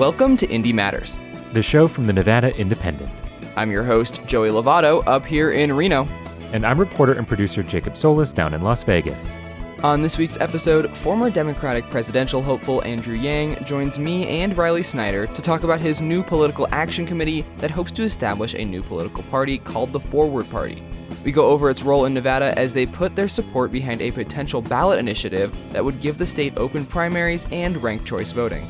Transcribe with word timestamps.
Welcome 0.00 0.38
to 0.38 0.48
Indy 0.48 0.72
Matters, 0.72 1.18
the 1.52 1.62
show 1.62 1.86
from 1.86 2.06
the 2.06 2.12
Nevada 2.14 2.56
Independent. 2.56 3.10
I'm 3.54 3.70
your 3.70 3.84
host, 3.84 4.26
Joey 4.26 4.48
Lovato, 4.48 5.02
up 5.06 5.26
here 5.26 5.50
in 5.50 5.70
Reno. 5.74 6.08
And 6.54 6.64
I'm 6.64 6.80
reporter 6.80 7.12
and 7.12 7.28
producer 7.28 7.62
Jacob 7.62 7.98
Solis 7.98 8.32
down 8.32 8.54
in 8.54 8.62
Las 8.62 8.82
Vegas. 8.82 9.34
On 9.82 10.00
this 10.00 10.16
week's 10.16 10.40
episode, 10.40 10.96
former 10.96 11.28
Democratic 11.28 11.84
presidential 11.90 12.40
hopeful 12.40 12.82
Andrew 12.84 13.14
Yang 13.14 13.62
joins 13.66 13.98
me 13.98 14.26
and 14.26 14.56
Riley 14.56 14.82
Snyder 14.82 15.26
to 15.26 15.42
talk 15.42 15.64
about 15.64 15.80
his 15.80 16.00
new 16.00 16.22
political 16.22 16.66
action 16.72 17.04
committee 17.06 17.44
that 17.58 17.70
hopes 17.70 17.92
to 17.92 18.02
establish 18.02 18.54
a 18.54 18.64
new 18.64 18.82
political 18.82 19.22
party 19.24 19.58
called 19.58 19.92
the 19.92 20.00
Forward 20.00 20.48
Party. 20.48 20.82
We 21.24 21.30
go 21.30 21.44
over 21.44 21.68
its 21.68 21.82
role 21.82 22.06
in 22.06 22.14
Nevada 22.14 22.58
as 22.58 22.72
they 22.72 22.86
put 22.86 23.14
their 23.14 23.28
support 23.28 23.70
behind 23.70 24.00
a 24.00 24.12
potential 24.12 24.62
ballot 24.62 24.98
initiative 24.98 25.54
that 25.72 25.84
would 25.84 26.00
give 26.00 26.16
the 26.16 26.24
state 26.24 26.54
open 26.56 26.86
primaries 26.86 27.46
and 27.52 27.76
ranked 27.82 28.06
choice 28.06 28.32
voting. 28.32 28.66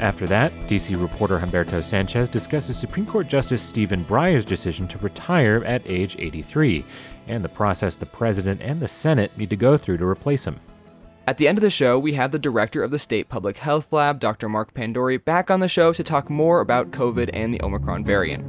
After 0.00 0.28
that, 0.28 0.52
DC 0.68 1.00
reporter 1.00 1.40
Humberto 1.40 1.82
Sanchez 1.82 2.28
discusses 2.28 2.78
Supreme 2.78 3.04
Court 3.04 3.26
Justice 3.26 3.62
Stephen 3.62 4.04
Breyer's 4.04 4.44
decision 4.44 4.86
to 4.88 4.98
retire 4.98 5.64
at 5.64 5.82
age 5.86 6.14
83 6.18 6.84
and 7.26 7.44
the 7.44 7.48
process 7.48 7.96
the 7.96 8.06
president 8.06 8.60
and 8.62 8.80
the 8.80 8.86
Senate 8.86 9.36
need 9.36 9.50
to 9.50 9.56
go 9.56 9.76
through 9.76 9.98
to 9.98 10.06
replace 10.06 10.46
him. 10.46 10.60
At 11.26 11.36
the 11.36 11.48
end 11.48 11.58
of 11.58 11.62
the 11.62 11.70
show, 11.70 11.98
we 11.98 12.14
have 12.14 12.30
the 12.30 12.38
director 12.38 12.82
of 12.82 12.90
the 12.90 12.98
State 12.98 13.28
Public 13.28 13.58
Health 13.58 13.92
Lab, 13.92 14.18
Dr. 14.20 14.48
Mark 14.48 14.72
Pandori, 14.72 15.22
back 15.22 15.50
on 15.50 15.60
the 15.60 15.68
show 15.68 15.92
to 15.92 16.04
talk 16.04 16.30
more 16.30 16.60
about 16.60 16.90
COVID 16.90 17.28
and 17.32 17.52
the 17.52 17.60
Omicron 17.60 18.04
variant. 18.04 18.44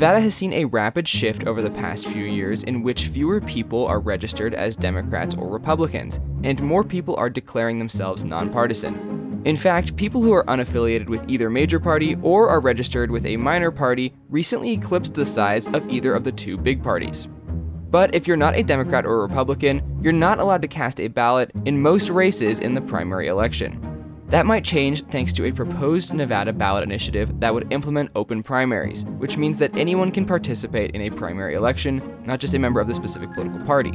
Nevada 0.00 0.20
has 0.22 0.34
seen 0.34 0.54
a 0.54 0.64
rapid 0.64 1.06
shift 1.06 1.46
over 1.46 1.60
the 1.60 1.70
past 1.70 2.06
few 2.06 2.24
years 2.24 2.62
in 2.62 2.82
which 2.82 3.08
fewer 3.08 3.38
people 3.38 3.86
are 3.86 4.00
registered 4.00 4.54
as 4.54 4.74
Democrats 4.74 5.34
or 5.34 5.46
Republicans, 5.46 6.20
and 6.42 6.58
more 6.62 6.82
people 6.82 7.14
are 7.16 7.28
declaring 7.28 7.78
themselves 7.78 8.24
nonpartisan. 8.24 9.42
In 9.44 9.56
fact, 9.56 9.96
people 9.96 10.22
who 10.22 10.32
are 10.32 10.46
unaffiliated 10.46 11.10
with 11.10 11.28
either 11.28 11.50
major 11.50 11.78
party 11.78 12.16
or 12.22 12.48
are 12.48 12.60
registered 12.60 13.10
with 13.10 13.26
a 13.26 13.36
minor 13.36 13.70
party 13.70 14.14
recently 14.30 14.70
eclipsed 14.72 15.12
the 15.12 15.22
size 15.26 15.66
of 15.66 15.86
either 15.90 16.14
of 16.14 16.24
the 16.24 16.32
two 16.32 16.56
big 16.56 16.82
parties. 16.82 17.28
But 17.90 18.14
if 18.14 18.26
you're 18.26 18.38
not 18.38 18.56
a 18.56 18.62
Democrat 18.62 19.04
or 19.04 19.18
a 19.18 19.26
Republican, 19.26 19.82
you're 20.00 20.14
not 20.14 20.38
allowed 20.38 20.62
to 20.62 20.68
cast 20.68 20.98
a 20.98 21.08
ballot 21.08 21.50
in 21.66 21.82
most 21.82 22.08
races 22.08 22.58
in 22.58 22.72
the 22.72 22.80
primary 22.80 23.28
election. 23.28 23.89
That 24.30 24.46
might 24.46 24.64
change 24.64 25.04
thanks 25.06 25.32
to 25.32 25.46
a 25.46 25.52
proposed 25.52 26.14
Nevada 26.14 26.52
ballot 26.52 26.84
initiative 26.84 27.40
that 27.40 27.52
would 27.52 27.72
implement 27.72 28.12
open 28.14 28.44
primaries, 28.44 29.04
which 29.18 29.36
means 29.36 29.58
that 29.58 29.76
anyone 29.76 30.12
can 30.12 30.24
participate 30.24 30.92
in 30.92 31.00
a 31.02 31.10
primary 31.10 31.54
election, 31.54 32.00
not 32.24 32.38
just 32.38 32.54
a 32.54 32.58
member 32.60 32.80
of 32.80 32.86
the 32.86 32.94
specific 32.94 33.32
political 33.32 33.58
party. 33.66 33.92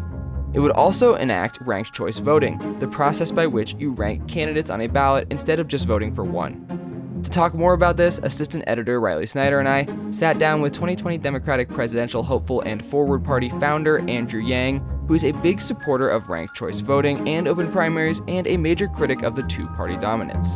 It 0.54 0.60
would 0.60 0.74
also 0.74 1.16
enact 1.16 1.62
ranked 1.62 1.94
choice 1.94 2.18
voting, 2.18 2.78
the 2.80 2.88
process 2.88 3.32
by 3.32 3.48
which 3.48 3.76
you 3.76 3.92
rank 3.92 4.28
candidates 4.28 4.70
on 4.70 4.82
a 4.82 4.88
ballot 4.88 5.30
instead 5.32 5.62
of 5.62 5.70
just 5.70 5.88
voting 5.88 6.14
for 6.14 6.26
one. 6.26 6.66
To 7.26 7.32
talk 7.32 7.56
more 7.56 7.74
about 7.74 7.98
this, 7.98 8.20
assistant 8.20 8.64
editor 8.68 9.02
Riley 9.02 9.26
Snyder 9.26 9.60
and 9.60 9.68
I 9.68 9.88
sat 10.12 10.38
down 10.38 10.62
with 10.62 10.74
2020 10.74 11.18
Democratic 11.18 11.68
presidential 11.70 12.22
hopeful 12.22 12.62
and 12.62 12.86
Forward 12.86 13.24
Party 13.26 13.50
founder 13.50 14.08
Andrew 14.08 14.42
Yang, 14.42 14.80
who 15.08 15.16
is 15.16 15.26
a 15.26 15.32
big 15.32 15.60
supporter 15.60 16.08
of 16.08 16.30
ranked 16.30 16.54
choice 16.56 16.82
voting 16.82 17.28
and 17.28 17.48
open 17.48 17.72
primaries 17.72 18.22
and 18.28 18.46
a 18.46 18.58
major 18.58 18.88
critic 18.88 19.24
of 19.24 19.36
the 19.36 19.42
two 19.44 19.66
party 19.70 19.98
dominance. 19.98 20.56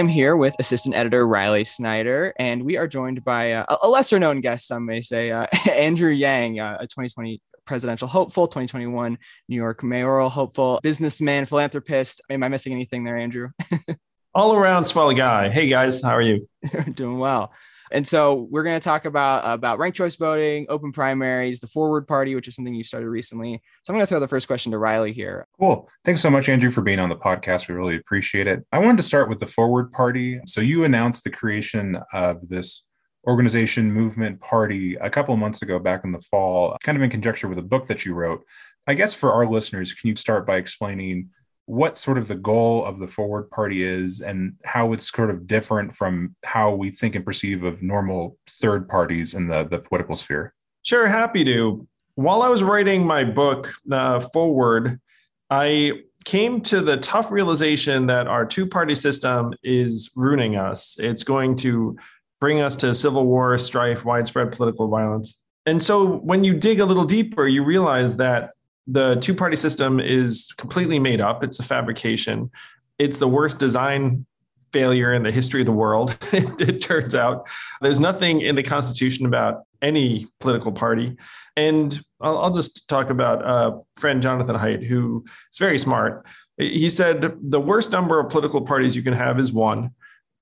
Am 0.00 0.08
here 0.08 0.34
with 0.34 0.56
assistant 0.58 0.96
editor 0.96 1.28
Riley 1.28 1.62
Snyder, 1.62 2.32
and 2.38 2.64
we 2.64 2.78
are 2.78 2.88
joined 2.88 3.22
by 3.22 3.52
uh, 3.52 3.76
a 3.82 3.88
lesser 3.88 4.18
known 4.18 4.40
guest, 4.40 4.66
some 4.66 4.86
may 4.86 5.02
say, 5.02 5.30
uh, 5.30 5.46
Andrew 5.70 6.10
Yang, 6.10 6.58
uh, 6.58 6.78
a 6.80 6.86
2020 6.86 7.38
presidential 7.66 8.08
hopeful, 8.08 8.48
2021 8.48 9.18
New 9.48 9.56
York 9.56 9.82
mayoral 9.82 10.30
hopeful, 10.30 10.80
businessman, 10.82 11.44
philanthropist. 11.44 12.22
Am 12.30 12.42
I 12.42 12.48
missing 12.48 12.72
anything 12.72 13.04
there, 13.04 13.18
Andrew? 13.18 13.50
all 14.34 14.54
around 14.54 14.86
swell 14.86 15.12
guy. 15.12 15.50
Hey 15.50 15.68
guys, 15.68 16.02
how 16.02 16.16
are 16.16 16.22
you? 16.22 16.48
Doing 16.94 17.18
well. 17.18 17.52
And 17.92 18.06
so 18.06 18.46
we're 18.50 18.62
going 18.62 18.78
to 18.78 18.84
talk 18.84 19.04
about 19.04 19.52
about 19.52 19.78
ranked 19.78 19.96
choice 19.96 20.16
voting, 20.16 20.66
open 20.68 20.92
primaries, 20.92 21.60
the 21.60 21.66
Forward 21.66 22.06
Party, 22.06 22.34
which 22.34 22.48
is 22.48 22.54
something 22.54 22.74
you 22.74 22.84
started 22.84 23.08
recently. 23.08 23.60
So 23.82 23.92
I'm 23.92 23.96
going 23.96 24.02
to 24.02 24.06
throw 24.06 24.20
the 24.20 24.28
first 24.28 24.46
question 24.46 24.72
to 24.72 24.78
Riley 24.78 25.12
here. 25.12 25.46
Cool. 25.58 25.88
Thanks 26.04 26.20
so 26.20 26.30
much, 26.30 26.48
Andrew, 26.48 26.70
for 26.70 26.82
being 26.82 26.98
on 26.98 27.08
the 27.08 27.16
podcast. 27.16 27.68
We 27.68 27.74
really 27.74 27.96
appreciate 27.96 28.46
it. 28.46 28.64
I 28.72 28.78
wanted 28.78 28.98
to 28.98 29.02
start 29.02 29.28
with 29.28 29.40
the 29.40 29.46
Forward 29.46 29.92
Party. 29.92 30.40
So 30.46 30.60
you 30.60 30.84
announced 30.84 31.24
the 31.24 31.30
creation 31.30 31.98
of 32.12 32.48
this 32.48 32.84
organization, 33.26 33.92
movement, 33.92 34.40
party 34.40 34.94
a 34.96 35.10
couple 35.10 35.34
of 35.34 35.40
months 35.40 35.62
ago, 35.62 35.78
back 35.78 36.04
in 36.04 36.12
the 36.12 36.20
fall, 36.20 36.76
kind 36.82 36.96
of 36.96 37.02
in 37.02 37.10
conjunction 37.10 37.48
with 37.48 37.58
a 37.58 37.62
book 37.62 37.86
that 37.86 38.06
you 38.06 38.14
wrote. 38.14 38.44
I 38.86 38.94
guess 38.94 39.14
for 39.14 39.32
our 39.32 39.46
listeners, 39.46 39.92
can 39.92 40.08
you 40.08 40.16
start 40.16 40.46
by 40.46 40.56
explaining 40.56 41.30
what 41.70 41.96
sort 41.96 42.18
of 42.18 42.26
the 42.26 42.34
goal 42.34 42.84
of 42.84 42.98
the 42.98 43.06
forward 43.06 43.48
party 43.48 43.84
is 43.84 44.20
and 44.20 44.56
how 44.64 44.92
it's 44.92 45.08
sort 45.08 45.30
of 45.30 45.46
different 45.46 45.94
from 45.94 46.34
how 46.44 46.74
we 46.74 46.90
think 46.90 47.14
and 47.14 47.24
perceive 47.24 47.62
of 47.62 47.80
normal 47.80 48.36
third 48.48 48.88
parties 48.88 49.34
in 49.34 49.46
the, 49.46 49.62
the 49.62 49.78
political 49.78 50.16
sphere? 50.16 50.52
Sure 50.82 51.06
happy 51.06 51.44
to. 51.44 51.86
While 52.16 52.42
i 52.42 52.48
was 52.48 52.64
writing 52.64 53.06
my 53.06 53.22
book 53.22 53.72
uh, 53.90 54.18
forward 54.32 55.00
i 55.48 55.92
came 56.24 56.60
to 56.62 56.80
the 56.80 56.96
tough 56.96 57.30
realization 57.30 58.04
that 58.06 58.26
our 58.26 58.44
two 58.44 58.66
party 58.66 58.94
system 58.94 59.54
is 59.62 60.10
ruining 60.16 60.56
us. 60.56 60.96
It's 60.98 61.22
going 61.22 61.54
to 61.58 61.96
bring 62.40 62.60
us 62.60 62.76
to 62.78 62.92
civil 62.94 63.26
war 63.26 63.56
strife 63.58 64.04
widespread 64.04 64.50
political 64.52 64.88
violence. 64.88 65.40
And 65.66 65.80
so 65.80 66.16
when 66.18 66.42
you 66.42 66.52
dig 66.54 66.80
a 66.80 66.84
little 66.84 67.04
deeper 67.04 67.46
you 67.46 67.62
realize 67.62 68.16
that 68.16 68.50
the 68.86 69.16
two 69.16 69.34
party 69.34 69.56
system 69.56 70.00
is 70.00 70.52
completely 70.56 70.98
made 70.98 71.20
up. 71.20 71.44
It's 71.44 71.58
a 71.58 71.62
fabrication. 71.62 72.50
It's 72.98 73.18
the 73.18 73.28
worst 73.28 73.58
design 73.58 74.26
failure 74.72 75.12
in 75.12 75.22
the 75.22 75.32
history 75.32 75.60
of 75.60 75.66
the 75.66 75.72
world. 75.72 76.16
it 76.32 76.80
turns 76.80 77.14
out 77.14 77.46
there's 77.80 78.00
nothing 78.00 78.40
in 78.40 78.54
the 78.54 78.62
Constitution 78.62 79.26
about 79.26 79.62
any 79.82 80.26
political 80.38 80.72
party. 80.72 81.16
And 81.56 82.00
I'll, 82.20 82.38
I'll 82.38 82.54
just 82.54 82.88
talk 82.88 83.10
about 83.10 83.42
a 83.44 83.80
friend 83.96 84.22
Jonathan 84.22 84.56
Haidt, 84.56 84.86
who 84.86 85.24
is 85.52 85.58
very 85.58 85.78
smart. 85.78 86.26
He 86.58 86.90
said 86.90 87.36
the 87.42 87.60
worst 87.60 87.90
number 87.90 88.20
of 88.20 88.30
political 88.30 88.60
parties 88.60 88.94
you 88.94 89.02
can 89.02 89.14
have 89.14 89.38
is 89.38 89.52
one. 89.52 89.90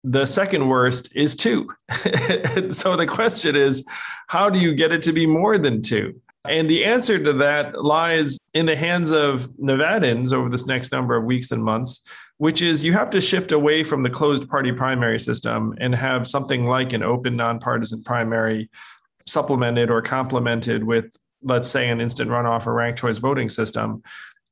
The 0.04 0.26
second 0.26 0.68
worst 0.68 1.14
is 1.14 1.36
two. 1.36 1.68
so 2.70 2.96
the 2.96 3.06
question 3.08 3.56
is, 3.56 3.86
how 4.28 4.50
do 4.50 4.58
you 4.58 4.74
get 4.74 4.92
it 4.92 5.02
to 5.02 5.12
be 5.12 5.26
more 5.26 5.58
than 5.58 5.82
two? 5.82 6.20
And 6.44 6.68
the 6.70 6.84
answer 6.84 7.22
to 7.22 7.32
that 7.34 7.82
lies 7.82 8.38
in 8.54 8.66
the 8.66 8.76
hands 8.76 9.10
of 9.10 9.50
Nevadans 9.60 10.32
over 10.32 10.48
this 10.48 10.66
next 10.66 10.92
number 10.92 11.16
of 11.16 11.24
weeks 11.24 11.50
and 11.50 11.62
months, 11.62 12.02
which 12.38 12.62
is 12.62 12.84
you 12.84 12.92
have 12.92 13.10
to 13.10 13.20
shift 13.20 13.52
away 13.52 13.84
from 13.84 14.02
the 14.02 14.10
closed 14.10 14.48
party 14.48 14.72
primary 14.72 15.18
system 15.18 15.74
and 15.80 15.94
have 15.94 16.26
something 16.26 16.64
like 16.64 16.92
an 16.92 17.02
open 17.02 17.36
nonpartisan 17.36 18.02
primary 18.02 18.70
supplemented 19.26 19.90
or 19.90 20.00
complemented 20.00 20.84
with, 20.84 21.14
let's 21.42 21.68
say, 21.68 21.88
an 21.88 22.00
instant 22.00 22.30
runoff 22.30 22.66
or 22.66 22.72
ranked 22.72 23.00
choice 23.00 23.18
voting 23.18 23.50
system. 23.50 24.02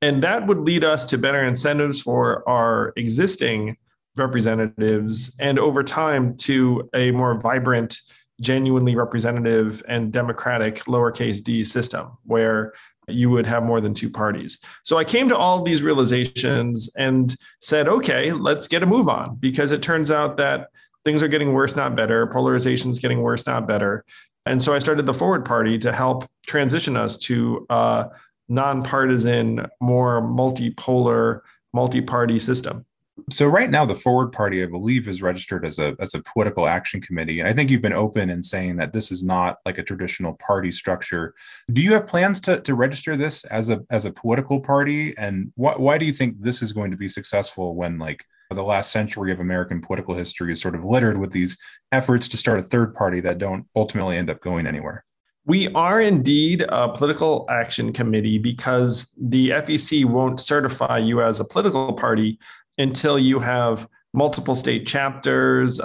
And 0.03 0.23
that 0.23 0.47
would 0.47 0.59
lead 0.59 0.85
us 0.85 1.07
to 1.07 1.19
better 1.19 1.45
incentives 1.45 2.01
for 2.01 2.47
our 2.49 2.93
existing 2.97 3.77
representatives 4.17 5.37
and 5.39 5.59
over 5.59 5.83
time 5.83 6.37
to 6.37 6.89
a 6.95 7.11
more 7.13 7.39
vibrant 7.39 8.01
genuinely 8.41 8.95
representative 8.95 9.83
and 9.89 10.13
democratic 10.13 10.81
lowercase 10.85 11.43
d 11.43 11.65
system 11.65 12.17
where 12.25 12.73
you 13.09 13.31
would 13.31 13.47
have 13.47 13.63
more 13.63 13.81
than 13.81 13.95
two 13.95 14.11
parties. 14.11 14.63
So 14.83 14.99
I 14.99 15.05
came 15.05 15.29
to 15.29 15.37
all 15.37 15.62
these 15.62 15.83
realizations 15.83 16.91
and 16.97 17.35
said, 17.61 17.88
okay, 17.88 18.33
let's 18.33 18.67
get 18.67 18.83
a 18.83 18.87
move 18.87 19.09
on 19.09 19.37
because 19.37 19.71
it 19.71 19.81
turns 19.83 20.11
out 20.11 20.37
that 20.38 20.69
things 21.05 21.23
are 21.23 21.29
getting 21.29 21.53
worse, 21.53 21.77
not 21.77 21.94
better. 21.94 22.27
Polarization 22.27 22.91
is 22.91 22.99
getting 22.99 23.23
worse, 23.23 23.47
not 23.47 23.69
better. 23.69 24.05
And 24.44 24.61
so 24.61 24.75
I 24.75 24.81
started 24.81 25.06
the 25.06 25.15
Forward 25.15 25.44
Party 25.44 25.79
to 25.79 25.93
help 25.93 26.29
transition 26.47 26.97
us 26.97 27.17
to 27.19 27.65
a 27.71 28.11
nonpartisan, 28.49 29.67
more 29.81 30.21
multipolar, 30.21 31.41
multi 31.73 32.00
party 32.00 32.39
system. 32.39 32.85
So 33.31 33.47
right 33.47 33.71
now, 33.71 33.87
the 33.87 33.95
Forward 33.95 34.31
Party, 34.31 34.63
I 34.63 34.67
believe, 34.67 35.09
is 35.09 35.23
registered 35.23 35.65
as 35.65 35.79
a 35.79 35.97
as 35.99 36.15
a 36.15 36.23
political 36.23 36.69
action 36.69 37.01
committee, 37.01 37.41
and 37.41 37.49
I 37.49 37.53
think 37.53 37.71
you've 37.71 37.83
been 37.83 37.93
open 37.93 38.29
in 38.29 38.43
saying 38.43 38.77
that 38.77 38.93
this 38.93 39.11
is 39.11 39.25
not 39.25 39.59
like 39.65 39.79
a 39.79 39.83
traditional 39.83 40.35
party 40.35 40.71
structure. 40.71 41.35
Do 41.73 41.83
you 41.83 41.95
have 41.95 42.07
plans 42.07 42.41
to 42.43 42.61
to 42.61 42.75
register 42.75 43.17
this 43.17 43.45
as 43.45 43.71
a 43.71 43.83
as 43.91 44.05
a 44.05 44.13
political 44.13 44.61
party? 44.61 45.17
And 45.17 45.51
wh- 45.57 45.81
why 45.81 45.97
do 45.97 46.05
you 46.05 46.13
think 46.13 46.41
this 46.41 46.61
is 46.63 46.73
going 46.73 46.91
to 46.91 46.97
be 46.97 47.09
successful 47.09 47.75
when 47.75 47.99
like 47.99 48.25
the 48.51 48.63
last 48.63 48.93
century 48.93 49.33
of 49.33 49.41
American 49.41 49.81
political 49.81 50.15
history 50.15 50.53
is 50.53 50.61
sort 50.61 50.75
of 50.75 50.85
littered 50.85 51.19
with 51.19 51.33
these 51.33 51.57
efforts 51.93 52.29
to 52.29 52.37
start 52.37 52.59
a 52.59 52.63
third 52.63 52.95
party 52.95 53.21
that 53.21 53.39
don't 53.39 53.67
ultimately 53.75 54.17
end 54.17 54.31
up 54.31 54.41
going 54.41 54.67
anywhere? 54.67 55.05
We 55.47 55.69
are 55.75 56.01
indeed 56.01 56.63
a 56.69 56.89
political 56.89 57.47
action 57.49 57.93
committee 57.93 58.39
because 58.39 59.15
the 59.17 59.51
FEC 59.51 60.05
won't 60.05 60.41
certify 60.41 60.99
you 60.99 61.23
as 61.23 61.39
a 61.39 61.45
political 61.45 61.93
party 61.93 62.39
until 62.78 63.19
you 63.19 63.40
have 63.40 63.88
multiple 64.12 64.55
state 64.55 64.87
chapters, 64.87 65.81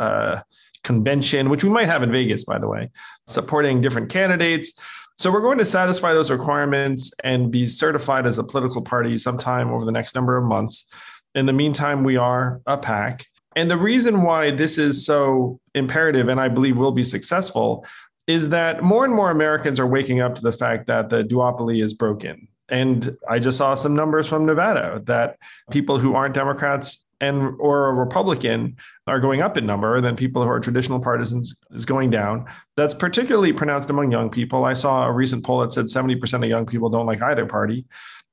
convention, 0.83 1.49
which 1.49 1.63
we 1.63 1.69
might 1.69 1.85
have 1.85 2.01
in 2.01 2.11
Vegas, 2.11 2.43
by 2.43 2.57
the 2.57 2.67
way, 2.67 2.89
supporting 3.27 3.81
different 3.81 4.09
candidates. 4.09 4.79
So 5.17 5.31
we're 5.31 5.41
going 5.41 5.59
to 5.59 5.65
satisfy 5.65 6.13
those 6.13 6.31
requirements 6.31 7.13
and 7.23 7.51
be 7.51 7.67
certified 7.67 8.25
as 8.25 8.39
a 8.39 8.43
political 8.43 8.81
party 8.81 9.17
sometime 9.17 9.69
over 9.69 9.85
the 9.85 9.91
next 9.91 10.15
number 10.15 10.37
of 10.37 10.43
months. 10.45 10.91
In 11.35 11.45
the 11.45 11.53
meantime, 11.53 12.03
we 12.03 12.17
are 12.17 12.61
a 12.65 12.77
PAC. 12.77 13.27
And 13.55 13.69
the 13.69 13.77
reason 13.77 14.23
why 14.23 14.51
this 14.51 14.77
is 14.77 15.05
so 15.05 15.59
imperative, 15.75 16.29
and 16.29 16.39
I 16.39 16.47
believe 16.47 16.77
will 16.77 16.91
be 16.91 17.03
successful, 17.03 17.85
is 18.25 18.49
that 18.49 18.81
more 18.81 19.05
and 19.05 19.13
more 19.13 19.29
Americans 19.29 19.79
are 19.79 19.87
waking 19.87 20.21
up 20.21 20.35
to 20.35 20.41
the 20.41 20.51
fact 20.51 20.87
that 20.87 21.09
the 21.09 21.23
duopoly 21.23 21.83
is 21.83 21.93
broken. 21.93 22.47
And 22.71 23.15
I 23.29 23.37
just 23.39 23.57
saw 23.57 23.75
some 23.75 23.93
numbers 23.93 24.27
from 24.27 24.45
Nevada 24.45 25.01
that 25.05 25.37
people 25.69 25.99
who 25.99 26.15
aren't 26.15 26.33
Democrats 26.33 27.05
and 27.19 27.55
or 27.59 27.89
a 27.89 27.93
Republican 27.93 28.75
are 29.05 29.19
going 29.19 29.41
up 29.41 29.55
in 29.55 29.65
number, 29.65 30.01
than 30.01 30.15
people 30.15 30.41
who 30.41 30.49
are 30.49 30.59
traditional 30.59 30.99
partisans 30.99 31.55
is 31.71 31.85
going 31.85 32.09
down. 32.09 32.45
That's 32.75 32.93
particularly 32.93 33.53
pronounced 33.53 33.89
among 33.89 34.11
young 34.11 34.29
people. 34.29 34.65
I 34.65 34.73
saw 34.73 35.05
a 35.05 35.11
recent 35.11 35.45
poll 35.45 35.59
that 35.59 35.71
said 35.71 35.85
70% 35.85 36.43
of 36.43 36.49
young 36.49 36.65
people 36.65 36.89
don't 36.89 37.05
like 37.05 37.21
either 37.21 37.45
party. 37.45 37.85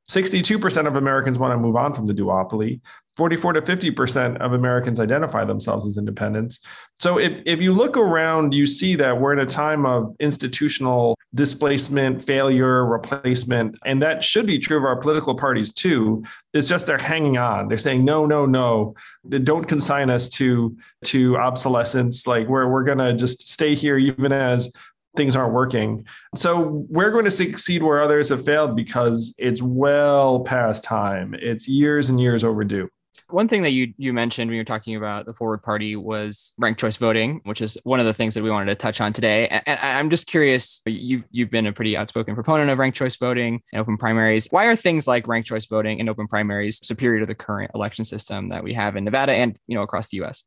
62% 0.08 0.86
of 0.86 0.96
Americans 0.96 1.38
want 1.38 1.52
to 1.52 1.58
move 1.58 1.76
on 1.76 1.92
from 1.92 2.06
the 2.06 2.14
duopoly. 2.14 2.80
44 3.18 3.54
to 3.54 3.62
50% 3.62 4.36
of 4.36 4.52
Americans 4.52 5.00
identify 5.00 5.44
themselves 5.44 5.84
as 5.84 5.98
independents. 5.98 6.64
So 7.00 7.18
if, 7.18 7.42
if 7.46 7.60
you 7.60 7.72
look 7.72 7.96
around, 7.96 8.54
you 8.54 8.64
see 8.64 8.94
that 8.94 9.20
we're 9.20 9.32
in 9.32 9.40
a 9.40 9.46
time 9.46 9.84
of 9.84 10.14
institutional 10.20 11.18
displacement, 11.34 12.24
failure, 12.24 12.86
replacement. 12.86 13.76
And 13.84 14.00
that 14.02 14.22
should 14.22 14.46
be 14.46 14.60
true 14.60 14.78
of 14.78 14.84
our 14.84 14.94
political 14.96 15.34
parties 15.34 15.72
too. 15.74 16.24
It's 16.54 16.68
just 16.68 16.86
they're 16.86 16.96
hanging 16.96 17.38
on. 17.38 17.66
They're 17.66 17.76
saying, 17.76 18.04
no, 18.04 18.24
no, 18.24 18.46
no, 18.46 18.94
don't 19.28 19.66
consign 19.66 20.10
us 20.10 20.28
to, 20.30 20.76
to 21.06 21.36
obsolescence. 21.38 22.24
Like 22.26 22.46
we're, 22.46 22.68
we're 22.68 22.84
going 22.84 22.98
to 22.98 23.14
just 23.14 23.48
stay 23.48 23.74
here 23.74 23.98
even 23.98 24.30
as 24.30 24.72
things 25.16 25.36
aren't 25.36 25.52
working. 25.52 26.04
So 26.34 26.86
we're 26.88 27.10
going 27.10 27.24
to 27.24 27.30
succeed 27.30 27.82
where 27.82 28.00
others 28.00 28.28
have 28.28 28.44
failed 28.44 28.76
because 28.76 29.34
it's 29.38 29.62
well 29.62 30.40
past 30.40 30.84
time. 30.84 31.34
It's 31.38 31.68
years 31.68 32.08
and 32.08 32.20
years 32.20 32.44
overdue. 32.44 32.88
One 33.30 33.46
thing 33.46 33.60
that 33.62 33.72
you 33.72 33.92
you 33.98 34.14
mentioned 34.14 34.48
when 34.48 34.54
you 34.54 34.60
were 34.60 34.64
talking 34.64 34.96
about 34.96 35.26
the 35.26 35.34
Forward 35.34 35.62
Party 35.62 35.96
was 35.96 36.54
ranked 36.56 36.80
choice 36.80 36.96
voting, 36.96 37.42
which 37.44 37.60
is 37.60 37.76
one 37.84 38.00
of 38.00 38.06
the 38.06 38.14
things 38.14 38.32
that 38.34 38.42
we 38.42 38.50
wanted 38.50 38.66
to 38.66 38.74
touch 38.74 39.02
on 39.02 39.12
today. 39.12 39.48
And, 39.66 39.78
I'm 39.82 40.08
just 40.08 40.26
curious, 40.26 40.80
you've 40.86 41.26
you've 41.30 41.50
been 41.50 41.66
a 41.66 41.72
pretty 41.72 41.94
outspoken 41.94 42.34
proponent 42.34 42.70
of 42.70 42.78
ranked 42.78 42.96
choice 42.96 43.16
voting 43.16 43.60
and 43.72 43.80
open 43.80 43.98
primaries. 43.98 44.48
Why 44.50 44.64
are 44.64 44.76
things 44.76 45.06
like 45.06 45.28
ranked 45.28 45.48
choice 45.48 45.66
voting 45.66 46.00
and 46.00 46.08
open 46.08 46.26
primaries 46.26 46.80
superior 46.86 47.20
to 47.20 47.26
the 47.26 47.34
current 47.34 47.70
election 47.74 48.06
system 48.06 48.48
that 48.48 48.64
we 48.64 48.72
have 48.72 48.96
in 48.96 49.04
Nevada 49.04 49.32
and 49.32 49.58
you 49.66 49.74
know 49.74 49.82
across 49.82 50.08
the 50.08 50.18
U.S.? 50.18 50.44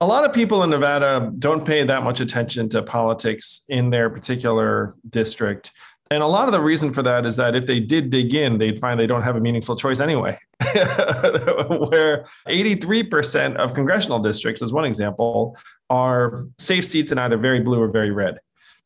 A 0.00 0.06
lot 0.06 0.24
of 0.24 0.32
people 0.32 0.62
in 0.62 0.70
Nevada 0.70 1.30
don't 1.38 1.64
pay 1.64 1.84
that 1.84 2.02
much 2.02 2.20
attention 2.20 2.68
to 2.70 2.82
politics 2.82 3.64
in 3.68 3.90
their 3.90 4.08
particular 4.08 4.94
district. 5.10 5.72
And 6.10 6.22
a 6.22 6.26
lot 6.26 6.48
of 6.48 6.52
the 6.52 6.60
reason 6.60 6.92
for 6.92 7.02
that 7.02 7.24
is 7.24 7.36
that 7.36 7.54
if 7.54 7.66
they 7.66 7.78
did 7.78 8.10
dig 8.10 8.34
in, 8.34 8.58
they'd 8.58 8.80
find 8.80 8.98
they 8.98 9.06
don't 9.06 9.22
have 9.22 9.36
a 9.36 9.40
meaningful 9.40 9.76
choice 9.76 10.00
anyway. 10.00 10.36
Where 10.74 12.24
83% 12.48 13.56
of 13.56 13.74
congressional 13.74 14.18
districts, 14.18 14.62
as 14.62 14.72
one 14.72 14.84
example, 14.84 15.56
are 15.88 16.46
safe 16.58 16.84
seats 16.84 17.12
in 17.12 17.18
either 17.18 17.36
very 17.36 17.60
blue 17.60 17.80
or 17.80 17.88
very 17.88 18.10
red. 18.10 18.38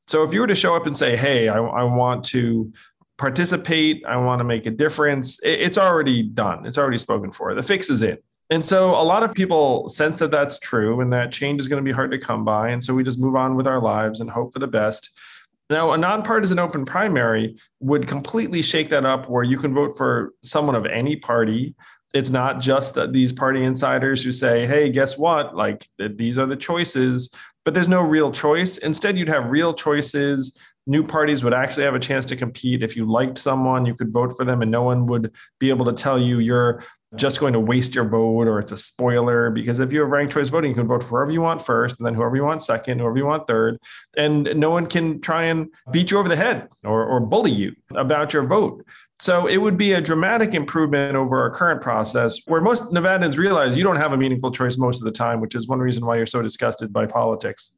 So 0.06 0.22
if 0.24 0.34
you 0.34 0.40
were 0.40 0.46
to 0.48 0.54
show 0.54 0.76
up 0.76 0.86
and 0.86 0.96
say, 0.96 1.16
hey, 1.16 1.48
I, 1.48 1.58
I 1.58 1.84
want 1.84 2.24
to 2.26 2.70
participate, 3.16 4.04
I 4.04 4.16
want 4.16 4.40
to 4.40 4.44
make 4.44 4.66
a 4.66 4.70
difference, 4.70 5.38
it, 5.42 5.60
it's 5.60 5.78
already 5.78 6.22
done, 6.24 6.66
it's 6.66 6.76
already 6.76 6.98
spoken 6.98 7.30
for. 7.30 7.54
The 7.54 7.62
fix 7.62 7.88
is 7.88 8.02
in. 8.02 8.18
And 8.50 8.64
so 8.64 8.90
a 8.90 9.02
lot 9.02 9.22
of 9.22 9.32
people 9.32 9.88
sense 9.88 10.18
that 10.18 10.30
that's 10.30 10.58
true 10.58 11.00
and 11.00 11.12
that 11.12 11.32
change 11.32 11.60
is 11.60 11.68
going 11.68 11.82
to 11.82 11.88
be 11.88 11.94
hard 11.94 12.10
to 12.10 12.18
come 12.18 12.44
by. 12.44 12.70
And 12.70 12.84
so 12.84 12.94
we 12.94 13.02
just 13.02 13.18
move 13.18 13.36
on 13.36 13.56
with 13.56 13.66
our 13.66 13.80
lives 13.80 14.20
and 14.20 14.28
hope 14.30 14.52
for 14.52 14.58
the 14.58 14.66
best. 14.66 15.10
Now, 15.70 15.92
a 15.92 15.98
nonpartisan 15.98 16.58
open 16.58 16.84
primary 16.84 17.56
would 17.80 18.06
completely 18.06 18.60
shake 18.60 18.90
that 18.90 19.06
up 19.06 19.30
where 19.30 19.44
you 19.44 19.56
can 19.56 19.72
vote 19.72 19.96
for 19.96 20.34
someone 20.42 20.74
of 20.74 20.84
any 20.84 21.16
party. 21.16 21.74
It's 22.12 22.28
not 22.30 22.60
just 22.60 22.94
that 22.94 23.14
these 23.14 23.32
party 23.32 23.64
insiders 23.64 24.22
who 24.22 24.30
say, 24.30 24.66
hey, 24.66 24.90
guess 24.90 25.16
what? 25.16 25.56
Like, 25.56 25.88
these 25.98 26.38
are 26.38 26.46
the 26.46 26.54
choices, 26.54 27.34
but 27.64 27.72
there's 27.72 27.88
no 27.88 28.02
real 28.02 28.30
choice. 28.30 28.76
Instead, 28.78 29.16
you'd 29.16 29.28
have 29.28 29.50
real 29.50 29.72
choices. 29.72 30.58
New 30.86 31.02
parties 31.02 31.42
would 31.42 31.54
actually 31.54 31.84
have 31.84 31.94
a 31.94 31.98
chance 31.98 32.26
to 32.26 32.36
compete. 32.36 32.82
If 32.82 32.94
you 32.94 33.10
liked 33.10 33.38
someone, 33.38 33.86
you 33.86 33.94
could 33.94 34.12
vote 34.12 34.36
for 34.36 34.44
them, 34.44 34.60
and 34.60 34.70
no 34.70 34.82
one 34.82 35.06
would 35.06 35.32
be 35.58 35.70
able 35.70 35.86
to 35.86 35.94
tell 35.94 36.20
you 36.20 36.40
you're 36.40 36.84
just 37.16 37.40
going 37.40 37.52
to 37.52 37.60
waste 37.60 37.94
your 37.94 38.08
vote 38.08 38.46
or 38.48 38.58
it's 38.58 38.72
a 38.72 38.76
spoiler 38.76 39.50
because 39.50 39.78
if 39.78 39.92
you 39.92 40.00
have 40.00 40.10
ranked 40.10 40.32
choice 40.32 40.48
voting 40.48 40.70
you 40.70 40.74
can 40.74 40.86
vote 40.86 41.02
for 41.02 41.18
whoever 41.18 41.30
you 41.30 41.40
want 41.40 41.64
first 41.64 41.98
and 41.98 42.06
then 42.06 42.14
whoever 42.14 42.36
you 42.36 42.44
want 42.44 42.62
second 42.62 42.98
whoever 42.98 43.16
you 43.16 43.26
want 43.26 43.46
third 43.46 43.78
and 44.16 44.44
no 44.56 44.70
one 44.70 44.86
can 44.86 45.20
try 45.20 45.44
and 45.44 45.68
beat 45.90 46.10
you 46.10 46.18
over 46.18 46.28
the 46.28 46.36
head 46.36 46.68
or, 46.84 47.04
or 47.04 47.20
bully 47.20 47.50
you 47.50 47.74
about 47.94 48.32
your 48.32 48.44
vote. 48.44 48.84
So 49.20 49.46
it 49.46 49.58
would 49.58 49.76
be 49.76 49.92
a 49.92 50.00
dramatic 50.00 50.54
improvement 50.54 51.16
over 51.16 51.40
our 51.40 51.50
current 51.50 51.80
process 51.80 52.40
where 52.46 52.60
most 52.60 52.92
nevadans 52.92 53.38
realize 53.38 53.76
you 53.76 53.84
don't 53.84 53.96
have 53.96 54.12
a 54.12 54.16
meaningful 54.16 54.50
choice 54.50 54.76
most 54.76 55.00
of 55.00 55.04
the 55.04 55.12
time 55.12 55.40
which 55.40 55.54
is 55.54 55.68
one 55.68 55.78
reason 55.78 56.04
why 56.04 56.16
you're 56.16 56.26
so 56.26 56.42
disgusted 56.42 56.92
by 56.92 57.06
politics 57.06 57.72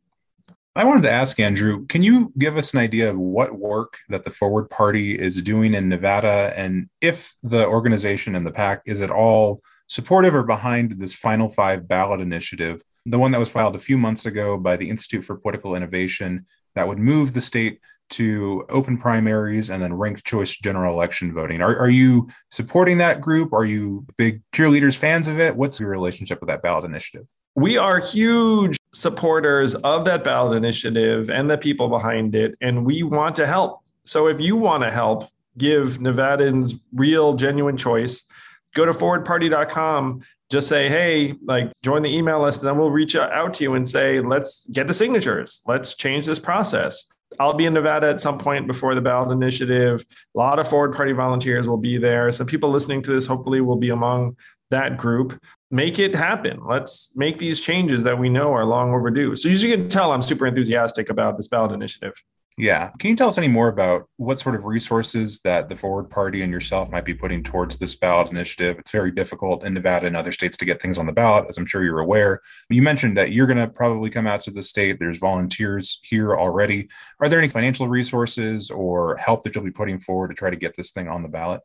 I 0.77 0.85
wanted 0.85 1.05
to 1.05 1.11
ask 1.11 1.41
Andrew, 1.41 1.87
can 1.87 2.03
you 2.03 2.35
give 2.37 2.59
us 2.59 2.75
an 2.75 2.81
idea 2.81 3.09
of 3.09 3.17
what 3.17 3.59
work 3.59 3.97
that 4.11 4.25
the 4.25 4.31
Forward 4.31 4.69
Party 4.69 5.19
is 5.19 5.41
doing 5.41 5.73
in 5.73 5.89
Nevada 5.89 6.53
and 6.55 6.91
if 7.01 7.35
the 7.43 7.67
organization 7.67 8.35
and 8.35 8.47
the 8.47 8.53
PAC 8.53 8.83
is 8.85 9.01
at 9.01 9.11
all 9.11 9.59
supportive 9.87 10.35
or 10.35 10.43
behind 10.43 11.01
this 11.01 11.17
Final 11.17 11.49
Five 11.49 11.89
ballot 11.89 12.21
initiative, 12.21 12.83
the 13.07 13.19
one 13.19 13.31
that 13.31 13.39
was 13.39 13.49
filed 13.49 13.75
a 13.75 13.79
few 13.79 13.97
months 13.97 14.27
ago 14.27 14.59
by 14.59 14.77
the 14.77 14.91
Institute 14.91 15.25
for 15.25 15.39
Political 15.39 15.77
Innovation 15.77 16.45
that 16.75 16.87
would 16.87 16.99
move 16.99 17.33
the 17.33 17.41
state 17.41 17.81
to 18.11 18.67
open 18.69 18.99
primaries 18.99 19.71
and 19.71 19.83
then 19.83 19.95
ranked 19.95 20.27
choice 20.27 20.59
general 20.59 20.93
election 20.93 21.33
voting. 21.33 21.63
Are, 21.63 21.75
are 21.75 21.89
you 21.89 22.29
supporting 22.51 22.99
that 22.99 23.23
group? 23.23 23.55
Are 23.55 23.65
you 23.65 24.05
big 24.19 24.43
cheerleaders, 24.53 24.95
fans 24.95 25.27
of 25.27 25.41
it? 25.41 25.57
What's 25.57 25.81
your 25.81 25.89
relationship 25.89 26.41
with 26.41 26.49
that 26.49 26.61
ballot 26.61 26.85
initiative? 26.85 27.27
We 27.55 27.79
are 27.79 27.99
huge 27.99 28.77
supporters 28.97 29.75
of 29.75 30.07
that 30.07 30.25
ballot 30.25 30.57
initiative 30.57 31.29
and 31.29 31.51
the 31.51 31.59
people 31.59 31.89
behind 31.89 32.35
it, 32.35 32.57
and 32.63 32.85
we 32.85 33.03
want 33.03 33.37
to 33.37 33.47
help. 33.47 33.83
So 34.05 34.27
if 34.27 34.41
you 34.41 34.57
want 34.57 34.83
to 34.85 34.91
help 34.91 35.29
give 35.59 35.99
Nevadans 35.99 36.81
real, 36.95 37.35
genuine 37.35 37.77
choice, 37.77 38.27
go 38.75 38.87
to 38.87 38.93
forwardparty.com. 38.93 40.23
Just 40.49 40.69
say, 40.69 40.89
hey, 40.89 41.35
like 41.45 41.73
join 41.83 42.03
the 42.03 42.17
email 42.17 42.41
list, 42.41 42.61
and 42.61 42.69
then 42.69 42.79
we'll 42.79 42.91
reach 42.91 43.17
out 43.17 43.53
to 43.55 43.65
you 43.65 43.75
and 43.75 43.87
say, 43.87 44.21
let's 44.21 44.65
get 44.71 44.87
the 44.87 44.95
signatures. 44.95 45.63
Let's 45.67 45.95
change 45.95 46.25
this 46.25 46.39
process. 46.39 47.13
I'll 47.39 47.55
be 47.55 47.67
in 47.67 47.75
Nevada 47.75 48.09
at 48.09 48.21
some 48.21 48.39
point 48.39 48.67
before 48.67 48.95
the 48.95 49.01
ballot 49.01 49.31
initiative. 49.31 50.07
A 50.35 50.39
lot 50.39 50.59
of 50.59 50.69
Forward 50.69 50.95
Party 50.95 51.13
volunteers 51.13 51.69
will 51.69 51.77
be 51.77 51.99
there. 51.99 52.31
Some 52.33 52.47
people 52.47 52.71
listening 52.71 53.03
to 53.03 53.13
this 53.13 53.27
hopefully 53.27 53.61
will 53.61 53.77
be 53.77 53.91
among 53.91 54.37
that 54.71 54.97
group 54.97 55.39
make 55.71 55.99
it 55.99 56.15
happen. 56.15 56.61
Let's 56.65 57.13
make 57.17 57.39
these 57.39 57.61
changes 57.61 58.03
that 58.05 58.19
we 58.19 58.29
know 58.29 58.53
are 58.53 58.65
long 58.65 58.93
overdue. 58.93 59.37
So, 59.37 59.49
as 59.49 59.63
you 59.63 59.77
can 59.77 59.89
tell, 59.89 60.13
I'm 60.13 60.23
super 60.23 60.47
enthusiastic 60.47 61.11
about 61.11 61.37
this 61.37 61.49
ballot 61.49 61.73
initiative. 61.73 62.15
Yeah. 62.59 62.91
Can 62.99 63.11
you 63.11 63.17
tell 63.17 63.29
us 63.29 63.37
any 63.37 63.49
more 63.49 63.69
about 63.69 64.09
what 64.17 64.39
sort 64.39 64.55
of 64.55 64.65
resources 64.65 65.41
that 65.41 65.69
the 65.69 65.77
Forward 65.77 66.09
Party 66.09 66.41
and 66.41 66.51
yourself 66.51 66.91
might 66.91 67.05
be 67.05 67.13
putting 67.13 67.43
towards 67.43 67.79
this 67.79 67.95
ballot 67.95 68.31
initiative? 68.31 68.79
It's 68.79 68.91
very 68.91 69.11
difficult 69.11 69.63
in 69.63 69.75
Nevada 69.75 70.07
and 70.07 70.17
other 70.17 70.33
states 70.33 70.57
to 70.57 70.65
get 70.65 70.81
things 70.81 70.97
on 70.97 71.05
the 71.05 71.13
ballot, 71.13 71.47
as 71.51 71.59
I'm 71.59 71.67
sure 71.67 71.85
you're 71.85 72.01
aware. 72.01 72.41
You 72.71 72.81
mentioned 72.81 73.15
that 73.19 73.33
you're 73.33 73.47
going 73.47 73.59
to 73.59 73.69
probably 73.69 74.09
come 74.09 74.27
out 74.27 74.41
to 74.45 74.51
the 74.51 74.63
state. 74.63 74.99
There's 74.99 75.19
volunteers 75.19 76.01
here 76.03 76.35
already. 76.35 76.89
Are 77.21 77.29
there 77.29 77.39
any 77.39 77.49
financial 77.49 77.89
resources 77.89 78.71
or 78.71 79.19
help 79.19 79.43
that 79.43 79.55
you'll 79.55 79.65
be 79.65 79.71
putting 79.71 79.99
forward 79.99 80.29
to 80.29 80.35
try 80.35 80.49
to 80.49 80.57
get 80.57 80.77
this 80.79 80.93
thing 80.93 81.09
on 81.09 81.23
the 81.23 81.29
ballot? 81.29 81.61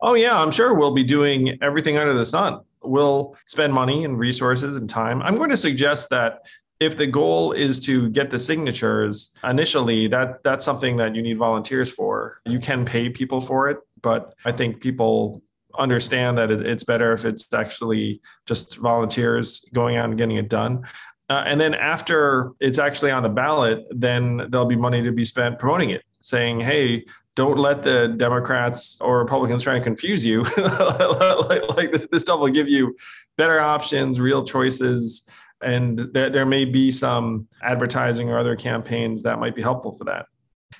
Oh, 0.00 0.14
yeah, 0.14 0.40
I'm 0.40 0.52
sure 0.52 0.74
we'll 0.74 0.94
be 0.94 1.04
doing 1.04 1.58
everything 1.60 1.96
under 1.96 2.12
the 2.12 2.26
sun. 2.26 2.60
We'll 2.86 3.36
spend 3.46 3.72
money 3.72 4.04
and 4.04 4.18
resources 4.18 4.76
and 4.76 4.88
time. 4.88 5.22
I'm 5.22 5.36
going 5.36 5.50
to 5.50 5.56
suggest 5.56 6.10
that 6.10 6.42
if 6.78 6.96
the 6.96 7.06
goal 7.06 7.52
is 7.52 7.80
to 7.80 8.10
get 8.10 8.30
the 8.30 8.38
signatures 8.38 9.34
initially 9.44 10.08
that 10.08 10.42
that's 10.42 10.64
something 10.64 10.96
that 10.98 11.14
you 11.14 11.22
need 11.22 11.38
volunteers 11.38 11.90
for. 11.90 12.40
You 12.44 12.58
can 12.58 12.84
pay 12.84 13.08
people 13.08 13.40
for 13.40 13.68
it 13.68 13.78
but 14.02 14.34
i 14.44 14.52
think 14.52 14.80
people 14.80 15.42
understand 15.78 16.38
that 16.38 16.50
it's 16.50 16.84
better 16.84 17.12
if 17.12 17.24
it's 17.24 17.52
actually 17.52 18.20
just 18.46 18.76
volunteers 18.76 19.64
going 19.74 19.96
out 19.96 20.06
and 20.06 20.16
getting 20.16 20.36
it 20.36 20.48
done. 20.48 20.86
Uh, 21.28 21.42
and 21.44 21.60
then 21.60 21.74
after 21.74 22.52
it's 22.60 22.78
actually 22.78 23.10
on 23.10 23.22
the 23.22 23.28
ballot 23.28 23.84
then 23.90 24.46
there'll 24.48 24.66
be 24.66 24.76
money 24.76 25.02
to 25.02 25.12
be 25.12 25.24
spent 25.24 25.58
promoting 25.58 25.90
it 25.90 26.02
saying 26.20 26.60
hey 26.60 27.04
don't 27.36 27.58
let 27.58 27.82
the 27.82 28.08
Democrats 28.16 28.98
or 29.02 29.18
Republicans 29.18 29.62
try 29.62 29.74
to 29.74 29.84
confuse 29.84 30.24
you. 30.24 30.42
like, 30.56 31.76
like, 31.76 31.92
this 32.10 32.22
stuff 32.22 32.40
will 32.40 32.48
give 32.48 32.66
you 32.66 32.96
better 33.36 33.60
options, 33.60 34.18
real 34.18 34.42
choices, 34.42 35.28
and 35.62 35.98
there, 36.14 36.30
there 36.30 36.46
may 36.46 36.64
be 36.64 36.90
some 36.90 37.46
advertising 37.62 38.30
or 38.30 38.38
other 38.38 38.56
campaigns 38.56 39.22
that 39.22 39.38
might 39.38 39.54
be 39.54 39.62
helpful 39.62 39.92
for 39.92 40.04
that. 40.04 40.26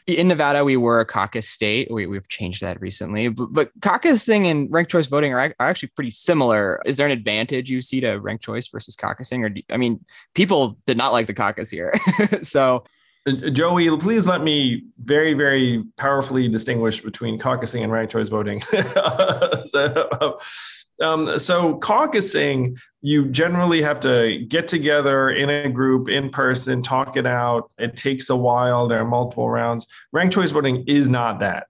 In 0.06 0.28
Nevada, 0.28 0.64
we 0.64 0.76
were 0.76 1.00
a 1.00 1.06
caucus 1.06 1.48
state. 1.48 1.90
We, 1.90 2.06
we've 2.06 2.28
changed 2.28 2.60
that 2.60 2.80
recently, 2.80 3.28
but, 3.28 3.52
but 3.52 3.80
caucusing 3.80 4.46
and 4.46 4.70
ranked 4.70 4.90
choice 4.90 5.06
voting 5.06 5.32
are, 5.32 5.54
are, 5.58 5.68
actually 5.68 5.90
pretty 5.90 6.10
similar. 6.10 6.80
Is 6.86 6.96
there 6.96 7.06
an 7.06 7.12
advantage 7.12 7.70
you 7.70 7.80
see 7.80 8.00
to 8.00 8.14
ranked 8.18 8.44
choice 8.44 8.68
versus 8.68 8.96
caucusing? 8.96 9.44
Or 9.44 9.48
do, 9.48 9.62
I 9.70 9.76
mean, 9.76 10.04
people 10.34 10.78
did 10.86 10.96
not 10.96 11.12
like 11.12 11.26
the 11.26 11.34
caucus 11.34 11.70
here. 11.70 11.92
so, 12.42 12.84
Joey, 13.52 13.96
please 13.98 14.26
let 14.26 14.42
me 14.42 14.84
very, 15.02 15.34
very 15.34 15.82
powerfully 15.96 16.48
distinguish 16.48 17.00
between 17.00 17.38
caucusing 17.38 17.82
and 17.82 17.90
ranked 17.90 18.12
choice 18.12 18.28
voting. 18.28 18.60
so, 19.66 20.38
um, 21.02 21.36
so 21.38 21.76
caucusing, 21.78 22.78
you 23.02 23.26
generally 23.26 23.82
have 23.82 23.98
to 24.00 24.44
get 24.48 24.68
together 24.68 25.30
in 25.30 25.50
a 25.50 25.68
group 25.68 26.08
in 26.08 26.30
person, 26.30 26.82
talk 26.82 27.16
it 27.16 27.26
out. 27.26 27.70
It 27.78 27.96
takes 27.96 28.30
a 28.30 28.36
while. 28.36 28.86
There 28.86 29.00
are 29.00 29.04
multiple 29.04 29.50
rounds. 29.50 29.86
Ranked 30.12 30.34
choice 30.34 30.52
voting 30.52 30.84
is 30.86 31.08
not 31.08 31.40
that. 31.40 31.66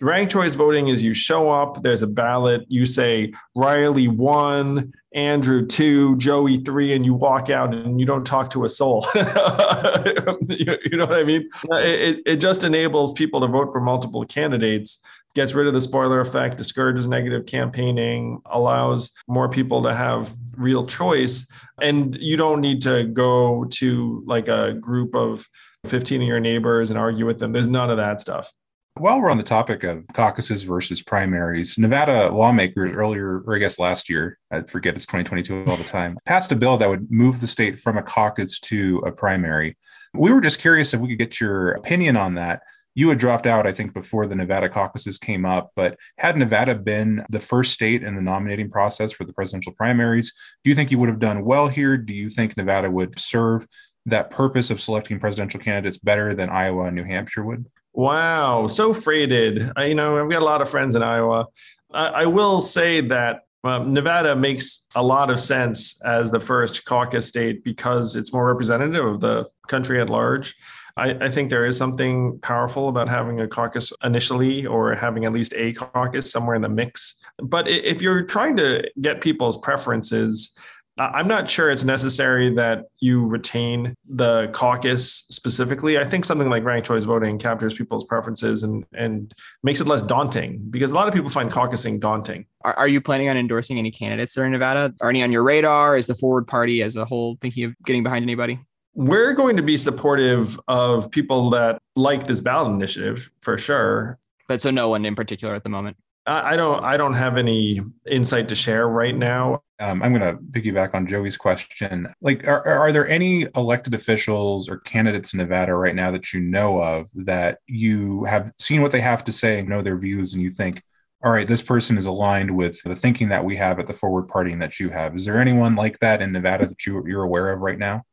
Ranked 0.00 0.32
choice 0.32 0.54
voting 0.54 0.88
is 0.88 1.02
you 1.02 1.12
show 1.12 1.50
up, 1.50 1.82
there's 1.82 2.02
a 2.02 2.06
ballot, 2.06 2.64
you 2.68 2.86
say 2.86 3.32
Riley 3.54 4.08
one, 4.08 4.92
Andrew 5.12 5.66
two, 5.66 6.16
Joey 6.16 6.58
three, 6.58 6.94
and 6.94 7.04
you 7.04 7.14
walk 7.14 7.50
out 7.50 7.74
and 7.74 8.00
you 8.00 8.06
don't 8.06 8.24
talk 8.24 8.50
to 8.50 8.64
a 8.64 8.68
soul. 8.68 9.06
you, 9.14 10.78
you, 10.84 10.96
know 10.96 11.06
what 11.06 11.18
I 11.18 11.24
mean? 11.24 11.48
It, 11.70 12.22
it 12.24 12.36
just 12.36 12.64
enables 12.64 13.12
people 13.12 13.40
to 13.40 13.46
vote 13.46 13.72
for 13.72 13.80
multiple 13.80 14.24
candidates 14.24 15.02
gets 15.34 15.54
rid 15.54 15.66
of 15.66 15.74
the 15.74 15.80
spoiler 15.80 16.20
effect, 16.20 16.56
discourages 16.56 17.06
negative 17.06 17.46
campaigning, 17.46 18.40
allows 18.46 19.12
more 19.28 19.48
people 19.48 19.82
to 19.82 19.94
have 19.94 20.34
real 20.56 20.84
choice. 20.84 21.46
And 21.80 22.16
you 22.16 22.36
don't 22.36 22.60
need 22.60 22.82
to 22.82 23.04
go 23.04 23.64
to 23.64 24.22
like 24.26 24.48
a 24.48 24.74
group 24.74 25.14
of 25.14 25.46
15 25.86 26.22
of 26.22 26.28
your 26.28 26.40
neighbors 26.40 26.90
and 26.90 26.98
argue 26.98 27.26
with 27.26 27.38
them. 27.38 27.52
There's 27.52 27.68
none 27.68 27.90
of 27.90 27.96
that 27.96 28.20
stuff. 28.20 28.52
While 29.00 29.22
we're 29.22 29.30
on 29.30 29.38
the 29.38 29.42
topic 29.42 29.82
of 29.82 30.04
caucuses 30.12 30.64
versus 30.64 31.00
primaries, 31.00 31.78
Nevada 31.78 32.30
lawmakers 32.30 32.92
earlier, 32.92 33.40
or 33.46 33.56
I 33.56 33.58
guess 33.58 33.78
last 33.78 34.10
year, 34.10 34.38
I 34.50 34.60
forget 34.60 34.94
it's 34.94 35.06
2022 35.06 35.64
all 35.66 35.78
the 35.78 35.84
time, 35.84 36.18
passed 36.26 36.52
a 36.52 36.56
bill 36.56 36.76
that 36.76 36.88
would 36.90 37.10
move 37.10 37.40
the 37.40 37.46
state 37.46 37.80
from 37.80 37.96
a 37.96 38.02
caucus 38.02 38.60
to 38.60 38.98
a 39.06 39.10
primary. 39.10 39.78
We 40.12 40.30
were 40.34 40.42
just 40.42 40.58
curious 40.58 40.92
if 40.92 41.00
we 41.00 41.08
could 41.08 41.18
get 41.18 41.40
your 41.40 41.70
opinion 41.70 42.18
on 42.18 42.34
that 42.34 42.60
you 42.94 43.08
had 43.08 43.16
dropped 43.16 43.46
out, 43.46 43.66
I 43.66 43.72
think, 43.72 43.94
before 43.94 44.26
the 44.26 44.34
Nevada 44.34 44.68
caucuses 44.68 45.16
came 45.16 45.46
up. 45.46 45.70
But 45.74 45.96
had 46.18 46.36
Nevada 46.36 46.74
been 46.74 47.24
the 47.30 47.40
first 47.40 47.72
state 47.72 48.02
in 48.02 48.16
the 48.16 48.20
nominating 48.20 48.68
process 48.68 49.12
for 49.12 49.24
the 49.24 49.32
presidential 49.32 49.72
primaries, 49.72 50.30
do 50.62 50.68
you 50.68 50.76
think 50.76 50.90
you 50.90 50.98
would 50.98 51.08
have 51.08 51.20
done 51.20 51.42
well 51.42 51.68
here? 51.68 51.96
Do 51.96 52.12
you 52.12 52.28
think 52.28 52.54
Nevada 52.54 52.90
would 52.90 53.18
serve 53.18 53.66
that 54.04 54.28
purpose 54.28 54.70
of 54.70 54.78
selecting 54.78 55.18
presidential 55.18 55.60
candidates 55.60 55.96
better 55.96 56.34
than 56.34 56.50
Iowa 56.50 56.84
and 56.84 56.96
New 56.96 57.04
Hampshire 57.04 57.44
would? 57.44 57.64
Wow, 58.00 58.66
so 58.66 58.94
freighted. 58.94 59.70
I, 59.76 59.84
you 59.84 59.94
know, 59.94 60.24
I've 60.24 60.30
got 60.30 60.40
a 60.40 60.44
lot 60.44 60.62
of 60.62 60.70
friends 60.70 60.96
in 60.96 61.02
Iowa. 61.02 61.48
I, 61.92 62.06
I 62.06 62.26
will 62.26 62.62
say 62.62 63.02
that 63.02 63.42
um, 63.62 63.92
Nevada 63.92 64.34
makes 64.34 64.86
a 64.94 65.02
lot 65.02 65.28
of 65.28 65.38
sense 65.38 66.00
as 66.00 66.30
the 66.30 66.40
first 66.40 66.86
caucus 66.86 67.28
state 67.28 67.62
because 67.62 68.16
it's 68.16 68.32
more 68.32 68.46
representative 68.46 69.04
of 69.04 69.20
the 69.20 69.46
country 69.68 70.00
at 70.00 70.08
large. 70.08 70.56
I, 70.96 71.10
I, 71.10 71.30
think 71.30 71.50
there 71.50 71.66
is 71.66 71.76
something 71.76 72.38
powerful 72.38 72.88
about 72.88 73.10
having 73.10 73.42
a 73.42 73.46
caucus 73.46 73.92
initially 74.02 74.64
or 74.64 74.94
having 74.94 75.26
at 75.26 75.34
least 75.34 75.52
a 75.54 75.74
caucus 75.74 76.32
somewhere 76.32 76.56
in 76.56 76.62
the 76.62 76.70
mix. 76.70 77.22
But 77.36 77.68
if 77.68 78.00
you're 78.00 78.22
trying 78.22 78.56
to 78.56 78.90
get 79.02 79.20
people's 79.20 79.58
preferences, 79.58 80.58
I'm 81.00 81.26
not 81.26 81.48
sure 81.48 81.70
it's 81.70 81.84
necessary 81.84 82.54
that 82.54 82.86
you 82.98 83.26
retain 83.26 83.94
the 84.08 84.48
caucus 84.52 85.24
specifically. 85.30 85.98
I 85.98 86.04
think 86.04 86.24
something 86.24 86.50
like 86.50 86.62
ranked 86.64 86.86
choice 86.86 87.04
voting 87.04 87.38
captures 87.38 87.74
people's 87.74 88.04
preferences 88.04 88.62
and, 88.62 88.84
and 88.92 89.34
makes 89.62 89.80
it 89.80 89.86
less 89.86 90.02
daunting 90.02 90.60
because 90.70 90.90
a 90.90 90.94
lot 90.94 91.08
of 91.08 91.14
people 91.14 91.30
find 91.30 91.50
caucusing 91.50 91.98
daunting. 91.98 92.44
Are, 92.62 92.74
are 92.74 92.88
you 92.88 93.00
planning 93.00 93.28
on 93.28 93.36
endorsing 93.36 93.78
any 93.78 93.90
candidates 93.90 94.34
there 94.34 94.44
in 94.44 94.52
Nevada? 94.52 94.92
Are 95.00 95.08
any 95.08 95.22
on 95.22 95.32
your 95.32 95.42
radar? 95.42 95.96
Is 95.96 96.06
the 96.06 96.14
Forward 96.14 96.46
Party 96.46 96.82
as 96.82 96.96
a 96.96 97.04
whole 97.04 97.38
thinking 97.40 97.64
of 97.64 97.74
getting 97.84 98.02
behind 98.02 98.22
anybody? 98.22 98.60
we're 98.94 99.32
going 99.32 99.56
to 99.56 99.62
be 99.62 99.76
supportive 99.76 100.60
of 100.68 101.10
people 101.10 101.50
that 101.50 101.80
like 101.96 102.26
this 102.26 102.40
ballot 102.40 102.72
initiative 102.72 103.30
for 103.40 103.56
sure. 103.56 104.18
But 104.48 104.60
so 104.60 104.70
no 104.70 104.88
one 104.88 105.04
in 105.04 105.14
particular 105.14 105.54
at 105.54 105.62
the 105.62 105.70
moment. 105.70 105.96
I, 106.26 106.56
don't. 106.56 106.84
I 106.84 106.96
don't 106.96 107.14
have 107.14 107.36
any 107.36 107.80
insight 108.06 108.48
to 108.50 108.54
share 108.54 108.88
right 108.88 109.16
now. 109.16 109.62
Um, 109.80 110.02
I'm 110.02 110.14
going 110.14 110.36
to 110.36 110.42
piggyback 110.42 110.94
on 110.94 111.06
Joey's 111.06 111.36
question. 111.36 112.12
Like, 112.20 112.46
are, 112.46 112.66
are 112.66 112.92
there 112.92 113.08
any 113.08 113.46
elected 113.56 113.94
officials 113.94 114.68
or 114.68 114.78
candidates 114.80 115.32
in 115.32 115.38
Nevada 115.38 115.74
right 115.74 115.94
now 115.94 116.10
that 116.10 116.32
you 116.32 116.40
know 116.40 116.82
of 116.82 117.08
that 117.14 117.58
you 117.66 118.24
have 118.24 118.52
seen 118.58 118.82
what 118.82 118.92
they 118.92 119.00
have 119.00 119.24
to 119.24 119.32
say, 119.32 119.62
know 119.62 119.82
their 119.82 119.96
views, 119.96 120.34
and 120.34 120.42
you 120.42 120.50
think, 120.50 120.82
all 121.24 121.32
right, 121.32 121.46
this 121.46 121.62
person 121.62 121.96
is 121.96 122.06
aligned 122.06 122.54
with 122.54 122.82
the 122.82 122.96
thinking 122.96 123.30
that 123.30 123.44
we 123.44 123.56
have 123.56 123.78
at 123.78 123.86
the 123.86 123.94
Forward 123.94 124.28
Party 124.28 124.52
and 124.52 124.62
that 124.62 124.78
you 124.78 124.90
have. 124.90 125.16
Is 125.16 125.24
there 125.24 125.40
anyone 125.40 125.74
like 125.74 125.98
that 126.00 126.20
in 126.20 126.32
Nevada 126.32 126.66
that 126.66 126.86
you, 126.86 127.02
you're 127.06 127.24
aware 127.24 127.50
of 127.50 127.60
right 127.60 127.78
now? 127.78 128.04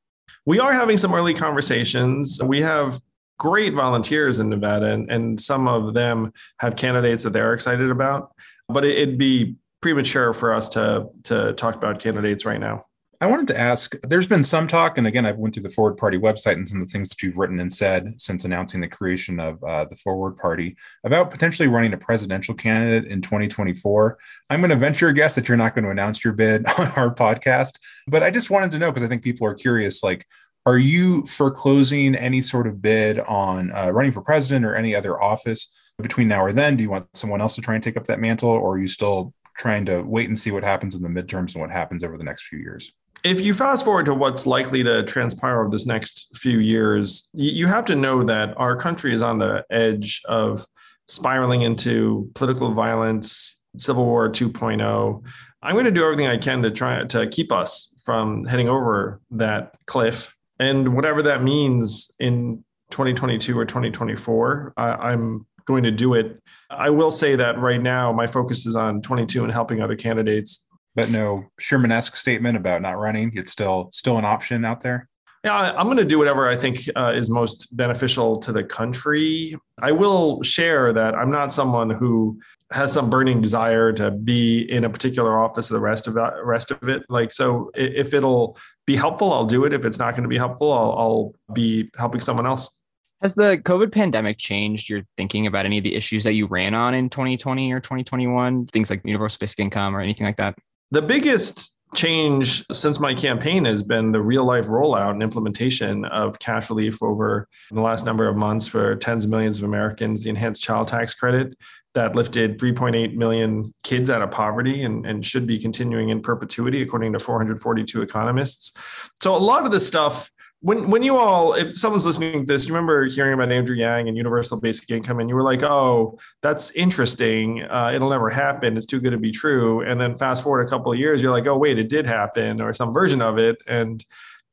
we 0.48 0.62
are 0.62 0.72
having 0.72 0.98
some 0.98 1.14
early 1.14 1.34
conversations. 1.34 2.42
We 2.42 2.62
have 2.62 3.02
great 3.38 3.74
volunteers 3.74 4.40
in 4.40 4.50
Nevada, 4.50 4.88
and, 4.88 5.10
and 5.12 5.40
some 5.40 5.68
of 5.68 5.94
them 5.94 6.34
have 6.60 6.76
candidates 6.76 7.24
that 7.24 7.34
they're 7.34 7.54
excited 7.54 7.90
about. 7.90 8.32
But 8.70 8.86
it, 8.86 8.98
it'd 8.98 9.18
be 9.18 9.56
premature 9.82 10.34
for 10.34 10.54
us 10.54 10.70
to 10.70 11.08
to 11.24 11.54
talk 11.54 11.76
about 11.76 12.00
candidates 12.00 12.46
right 12.46 12.60
now. 12.60 12.86
I 13.20 13.26
wanted 13.26 13.48
to 13.48 13.60
ask 13.60 13.96
there's 14.04 14.28
been 14.28 14.44
some 14.44 14.68
talk, 14.68 15.00
and 15.00 15.08
again, 15.08 15.26
I've 15.26 15.38
went 15.38 15.56
through 15.56 15.64
the 15.64 15.72
Forward 15.72 15.98
Party 15.98 16.20
website 16.20 16.54
and 16.54 16.70
some 16.70 16.82
of 16.82 16.88
the 16.88 16.92
things 16.92 17.10
that 17.10 17.24
you've 17.24 17.38
written 17.38 17.60
and 17.60 17.74
said 17.74 18.22
since 18.22 18.46
announcing 18.46 18.80
the 18.80 18.88
creation 18.88 19.40
of 19.40 19.64
uh, 19.64 19.86
the 19.86 19.96
Forward 19.96 20.38
Party 20.38 20.76
about 21.04 21.32
potentially 21.32 21.68
running 21.68 21.94
a 21.94 21.98
presidential 21.98 22.54
candidate 22.54 23.12
in 23.12 23.22
2024. 23.22 24.20
I'm 24.52 24.62
going 24.62 24.70
to 24.70 24.76
venture 24.76 25.08
a 25.08 25.14
guess 25.14 25.34
that 25.34 25.48
you're 25.48 25.58
not 25.58 25.74
going 25.74 25.86
to 25.86 25.90
announce 25.90 26.24
your 26.24 26.34
bid 26.34 26.68
on 26.78 26.88
our 26.90 27.14
podcast, 27.14 27.80
but 28.08 28.22
I 28.22 28.30
just 28.30 28.52
wanted 28.52 28.72
to 28.74 28.80
know 28.80 28.92
because 28.92 29.04
I 29.04 29.08
think 29.08 29.24
people 29.24 29.48
are 29.48 29.56
curious 29.56 30.04
like, 30.04 30.28
are 30.68 30.78
you 30.78 31.26
foreclosing 31.26 32.14
any 32.16 32.42
sort 32.42 32.68
of 32.68 32.82
bid 32.82 33.20
on 33.20 33.72
uh, 33.72 33.90
running 33.90 34.12
for 34.12 34.22
president 34.22 34.66
or 34.66 34.76
any 34.76 34.94
other 34.94 35.22
office 35.22 35.70
between 35.98 36.28
now 36.28 36.44
or 36.44 36.52
then? 36.52 36.76
Do 36.76 36.84
you 36.84 36.90
want 36.90 37.08
someone 37.16 37.40
else 37.40 37.56
to 37.56 37.62
try 37.62 37.76
and 37.76 37.84
take 37.84 37.96
up 37.96 38.04
that 38.06 38.20
mantle, 38.20 38.50
or 38.50 38.74
are 38.74 38.78
you 38.78 38.88
still 38.88 39.34
trying 39.58 39.86
to 39.86 40.02
wait 40.02 40.28
and 40.28 40.38
see 40.38 40.52
what 40.52 40.64
happens 40.64 40.94
in 40.94 41.02
the 41.02 41.10
midterms 41.10 41.54
and 41.54 41.62
what 41.62 41.72
happens 41.72 42.04
over 42.04 42.18
the 42.18 42.24
next 42.24 42.48
few 42.48 42.60
years? 42.60 42.92
if 43.24 43.42
you 43.42 43.54
fast 43.54 43.84
forward 43.84 44.06
to 44.06 44.14
what's 44.14 44.46
likely 44.46 44.84
to 44.84 45.04
transpire 45.04 45.60
over 45.60 45.70
this 45.70 45.86
next 45.86 46.38
few 46.38 46.60
years, 46.60 47.30
you 47.34 47.68
have 47.68 47.86
to 47.86 47.96
know 47.96 48.24
that 48.24 48.56
our 48.58 48.76
country 48.76 49.12
is 49.14 49.22
on 49.22 49.38
the 49.38 49.66
edge 49.72 50.22
of 50.26 50.66
spiraling 51.08 51.64
into 51.64 52.30
political 52.36 52.74
violence, 52.74 53.62
civil 53.78 54.06
war 54.06 54.30
2.0. 54.30 55.24
I'm 55.64 55.74
going 55.74 55.86
to 55.86 55.92
do 55.92 56.04
everything 56.04 56.28
I 56.28 56.38
can 56.38 56.62
to 56.62 56.72
try 56.72 57.04
to 57.04 57.28
keep 57.28 57.52
us 57.52 57.94
from 58.04 58.46
heading 58.46 58.70
over 58.70 59.20
that 59.32 59.74
cliff. 59.88 60.37
And 60.60 60.96
whatever 60.96 61.22
that 61.24 61.44
means 61.44 62.12
in 62.20 62.64
2022 62.92 63.58
or 63.58 63.66
2024, 63.66 64.74
I, 64.78 65.14
am 65.14 65.46
going 65.66 65.84
to 65.84 65.92
do 65.92 66.14
it. 66.14 66.42
I 66.70 66.90
will 66.90 67.12
say 67.12 67.36
that 67.36 67.60
right 67.60 67.82
now, 67.82 68.12
my 68.12 68.28
focus 68.28 68.66
is 68.66 68.76
on 68.76 69.02
22 69.02 69.44
and 69.44 69.52
helping 69.52 69.82
other 69.82 69.96
candidates 69.96 70.68
but 70.98 71.12
no 71.12 71.46
Sherman-esque 71.60 72.16
statement 72.16 72.58
about 72.58 72.82
not 72.82 72.98
running. 72.98 73.32
It's 73.36 73.52
still 73.52 73.90
still 73.94 74.18
an 74.18 74.26
option 74.26 74.66
out 74.66 74.82
there. 74.82 75.08
Yeah, 75.44 75.72
I'm 75.78 75.86
going 75.86 75.98
to 75.98 76.04
do 76.04 76.18
whatever 76.18 76.50
I 76.50 76.58
think 76.58 76.90
uh, 76.96 77.14
is 77.16 77.30
most 77.30 77.78
beneficial 77.78 78.38
to 78.38 78.52
the 78.52 78.64
country. 78.64 79.56
I 79.80 79.92
will 79.92 80.42
share 80.42 80.92
that 80.94 81.14
I'm 81.14 81.30
not 81.30 81.54
someone 81.54 81.92
who 81.92 82.40
has 82.72 82.92
some 82.92 83.12
burning 83.12 83.42
desire 83.42 83.94
to 83.94 84.10
be 84.10 84.62
in 84.72 84.86
a 84.86 84.90
particular 84.90 85.40
office. 85.40 85.68
The 85.68 85.80
rest 85.80 86.08
of 86.08 86.16
that, 86.16 86.44
rest 86.44 86.72
of 86.72 86.90
it, 86.90 87.04
like 87.10 87.32
so, 87.32 87.70
if 87.76 88.16
it'll 88.16 88.58
be 88.88 88.96
helpful, 88.96 89.32
I'll 89.32 89.46
do 89.46 89.66
it. 89.66 89.74
If 89.74 89.86
it's 89.86 90.00
not 90.00 90.14
going 90.14 90.24
to 90.24 90.30
be 90.30 90.38
helpful, 90.38 90.72
I'll, 90.72 90.92
I'll 90.98 91.54
be 91.54 91.92
helping 91.96 92.22
someone 92.22 92.48
else. 92.48 92.76
Has 93.22 93.36
the 93.36 93.62
COVID 93.64 93.92
pandemic 93.92 94.38
changed 94.38 94.90
your 94.90 95.04
thinking 95.18 95.46
about 95.46 95.66
any 95.66 95.78
of 95.78 95.84
the 95.84 95.94
issues 95.94 96.24
that 96.24 96.34
you 96.34 96.48
ran 96.48 96.74
on 96.74 96.94
in 96.94 97.10
2020 97.10 97.72
or 97.72 97.80
2021? 97.80 98.66
Things 98.68 98.90
like 98.90 99.02
universal 99.04 99.38
basic 99.40 99.60
income 99.60 99.96
or 99.96 100.00
anything 100.00 100.26
like 100.26 100.38
that? 100.38 100.58
The 100.92 101.02
biggest 101.02 101.77
change 101.96 102.66
since 102.72 103.00
my 103.00 103.14
campaign 103.14 103.66
has 103.66 103.82
been 103.82 104.12
the 104.12 104.22
real 104.22 104.44
life 104.44 104.68
rollout 104.68 105.12
and 105.12 105.24
implementation 105.24 106.06
of 106.06 106.38
cash 106.40 106.70
relief 106.70 107.02
over 107.02 107.48
the 107.72 107.82
last 107.82 108.06
number 108.06 108.28
of 108.28 108.36
months 108.36 108.68
for 108.68 108.96
tens 108.98 109.26
of 109.26 109.32
millions 109.32 109.58
of 109.58 109.64
Americans, 109.64 110.24
the 110.24 110.30
enhanced 110.30 110.62
child 110.62 110.88
tax 110.88 111.14
credit 111.14 111.58
that 111.94 112.16
lifted 112.16 112.60
3.8 112.60 113.16
million 113.16 113.74
kids 113.84 114.10
out 114.10 114.22
of 114.22 114.30
poverty 114.30 114.84
and, 114.84 115.06
and 115.06 115.26
should 115.26 115.48
be 115.48 115.58
continuing 115.58 116.10
in 116.10 116.22
perpetuity, 116.22 116.82
according 116.84 117.12
to 117.14 117.20
442 117.20 118.02
economists. 118.04 118.74
So, 119.22 119.36
a 119.36 119.38
lot 119.38 119.66
of 119.66 119.72
this 119.72 119.88
stuff 119.88 120.30
when 120.62 120.90
when 120.90 121.04
you 121.04 121.16
all 121.16 121.54
if 121.54 121.78
someone's 121.78 122.06
listening 122.06 122.40
to 122.40 122.46
this 122.46 122.68
you 122.68 122.74
remember 122.74 123.06
hearing 123.06 123.34
about 123.34 123.52
andrew 123.52 123.76
yang 123.76 124.08
and 124.08 124.18
universal 124.18 124.60
basic 124.60 124.90
income 124.90 125.20
and 125.20 125.30
you 125.30 125.36
were 125.36 125.44
like 125.44 125.62
oh 125.64 126.18
that's 126.42 126.72
interesting. 126.72 127.64
Uh, 127.64 127.92
it'll 127.94 128.10
never 128.10 128.30
happen. 128.30 128.76
It's 128.76 128.86
too 128.86 129.00
good 129.00 129.12
to 129.12 129.18
be 129.18 129.32
true. 129.32 129.82
And 129.82 130.00
then 130.00 130.16
fast 130.16 130.44
forward 130.44 130.66
a 130.66 130.70
couple 130.70 130.92
of 130.92 130.98
years 130.98 131.22
you're 131.22 131.32
like 131.32 131.48
oh 131.48 131.58
wait 131.58 131.78
it 131.78 131.90
did 131.90 132.08
happen 132.08 132.60
or 132.62 132.74
some 132.74 132.94
version 132.94 133.22
of 133.22 133.38
it. 133.38 133.58
And 133.68 134.04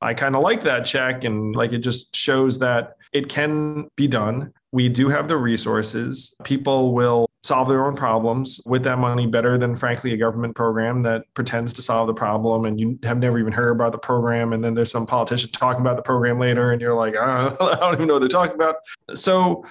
i 0.00 0.12
kind 0.12 0.36
of 0.36 0.42
like 0.42 0.62
that 0.62 0.84
check 0.84 1.24
and 1.24 1.56
like 1.56 1.72
it 1.72 1.78
just 1.78 2.14
shows 2.14 2.58
that 2.58 2.96
It 3.14 3.28
can 3.28 3.88
be 3.96 4.06
done. 4.06 4.52
We 4.72 4.88
do 4.88 5.08
have 5.08 5.28
the 5.28 5.36
resources. 5.36 6.34
People 6.44 6.92
will 6.92 7.26
solve 7.44 7.68
their 7.68 7.86
own 7.86 7.94
problems 7.94 8.60
with 8.66 8.82
that 8.82 8.98
money 8.98 9.26
better 9.26 9.56
than, 9.56 9.76
frankly, 9.76 10.14
a 10.14 10.16
government 10.16 10.56
program 10.56 11.02
that 11.02 11.22
pretends 11.34 11.72
to 11.74 11.82
solve 11.82 12.06
the 12.06 12.14
problem 12.14 12.64
and 12.64 12.80
you 12.80 12.98
have 13.04 13.18
never 13.18 13.38
even 13.38 13.52
heard 13.52 13.70
about 13.70 13.92
the 13.92 13.98
program. 13.98 14.52
And 14.52 14.64
then 14.64 14.74
there's 14.74 14.90
some 14.90 15.06
politician 15.06 15.50
talking 15.50 15.80
about 15.80 15.96
the 15.96 16.02
program 16.02 16.40
later, 16.40 16.72
and 16.72 16.80
you're 16.80 16.94
like, 16.94 17.14
don't, 17.14 17.60
uh, 17.60 17.64
I 17.72 17.76
don't 17.76 17.94
even 17.94 18.08
know 18.08 18.14
what 18.14 18.20
they're 18.20 18.28
talking 18.28 18.54
about. 18.54 18.76
So, 19.14 19.64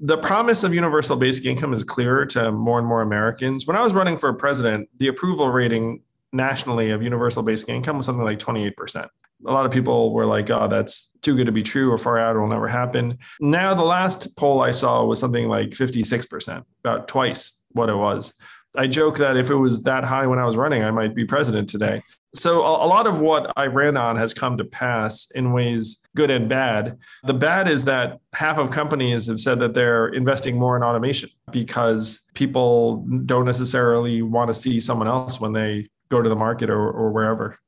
the 0.00 0.18
promise 0.18 0.64
of 0.64 0.74
universal 0.74 1.16
basic 1.16 1.46
income 1.46 1.72
is 1.72 1.82
clearer 1.82 2.26
to 2.26 2.52
more 2.52 2.78
and 2.78 2.86
more 2.86 3.00
Americans. 3.00 3.66
When 3.66 3.74
I 3.74 3.82
was 3.82 3.94
running 3.94 4.18
for 4.18 4.32
president, 4.34 4.88
the 4.98 5.08
approval 5.08 5.48
rating 5.48 6.02
nationally 6.32 6.90
of 6.90 7.02
universal 7.02 7.42
basic 7.42 7.68
income 7.68 7.96
was 7.96 8.06
something 8.06 8.24
like 8.24 8.38
28% 8.38 9.08
a 9.46 9.52
lot 9.52 9.66
of 9.66 9.72
people 9.72 10.12
were 10.12 10.26
like, 10.26 10.50
oh, 10.50 10.68
that's 10.68 11.10
too 11.22 11.36
good 11.36 11.46
to 11.46 11.52
be 11.52 11.62
true 11.62 11.90
or 11.90 11.98
far 11.98 12.18
out, 12.18 12.36
it 12.36 12.38
will 12.38 12.48
never 12.48 12.68
happen. 12.68 13.18
Now, 13.40 13.74
the 13.74 13.84
last 13.84 14.36
poll 14.36 14.60
I 14.60 14.72
saw 14.72 15.04
was 15.04 15.20
something 15.20 15.48
like 15.48 15.70
56%, 15.70 16.64
about 16.80 17.08
twice 17.08 17.62
what 17.72 17.88
it 17.88 17.94
was. 17.94 18.36
I 18.76 18.86
joke 18.86 19.16
that 19.18 19.36
if 19.36 19.50
it 19.50 19.54
was 19.54 19.82
that 19.84 20.04
high 20.04 20.26
when 20.26 20.38
I 20.38 20.44
was 20.44 20.56
running, 20.56 20.82
I 20.82 20.90
might 20.90 21.14
be 21.14 21.24
president 21.24 21.68
today. 21.68 22.02
So, 22.34 22.60
a 22.60 22.86
lot 22.86 23.06
of 23.06 23.20
what 23.20 23.50
I 23.56 23.66
ran 23.66 23.96
on 23.96 24.16
has 24.16 24.34
come 24.34 24.58
to 24.58 24.64
pass 24.64 25.30
in 25.34 25.52
ways 25.54 26.02
good 26.14 26.30
and 26.30 26.46
bad. 26.46 26.98
The 27.24 27.32
bad 27.32 27.68
is 27.68 27.84
that 27.86 28.18
half 28.34 28.58
of 28.58 28.70
companies 28.70 29.26
have 29.28 29.40
said 29.40 29.58
that 29.60 29.72
they're 29.72 30.08
investing 30.08 30.58
more 30.58 30.76
in 30.76 30.82
automation 30.82 31.30
because 31.50 32.26
people 32.34 33.06
don't 33.24 33.46
necessarily 33.46 34.20
want 34.20 34.48
to 34.48 34.54
see 34.54 34.78
someone 34.78 35.08
else 35.08 35.40
when 35.40 35.54
they 35.54 35.88
go 36.08 36.22
to 36.22 36.28
the 36.28 36.36
market 36.36 36.70
or, 36.70 36.90
or 36.90 37.10
wherever 37.10 37.58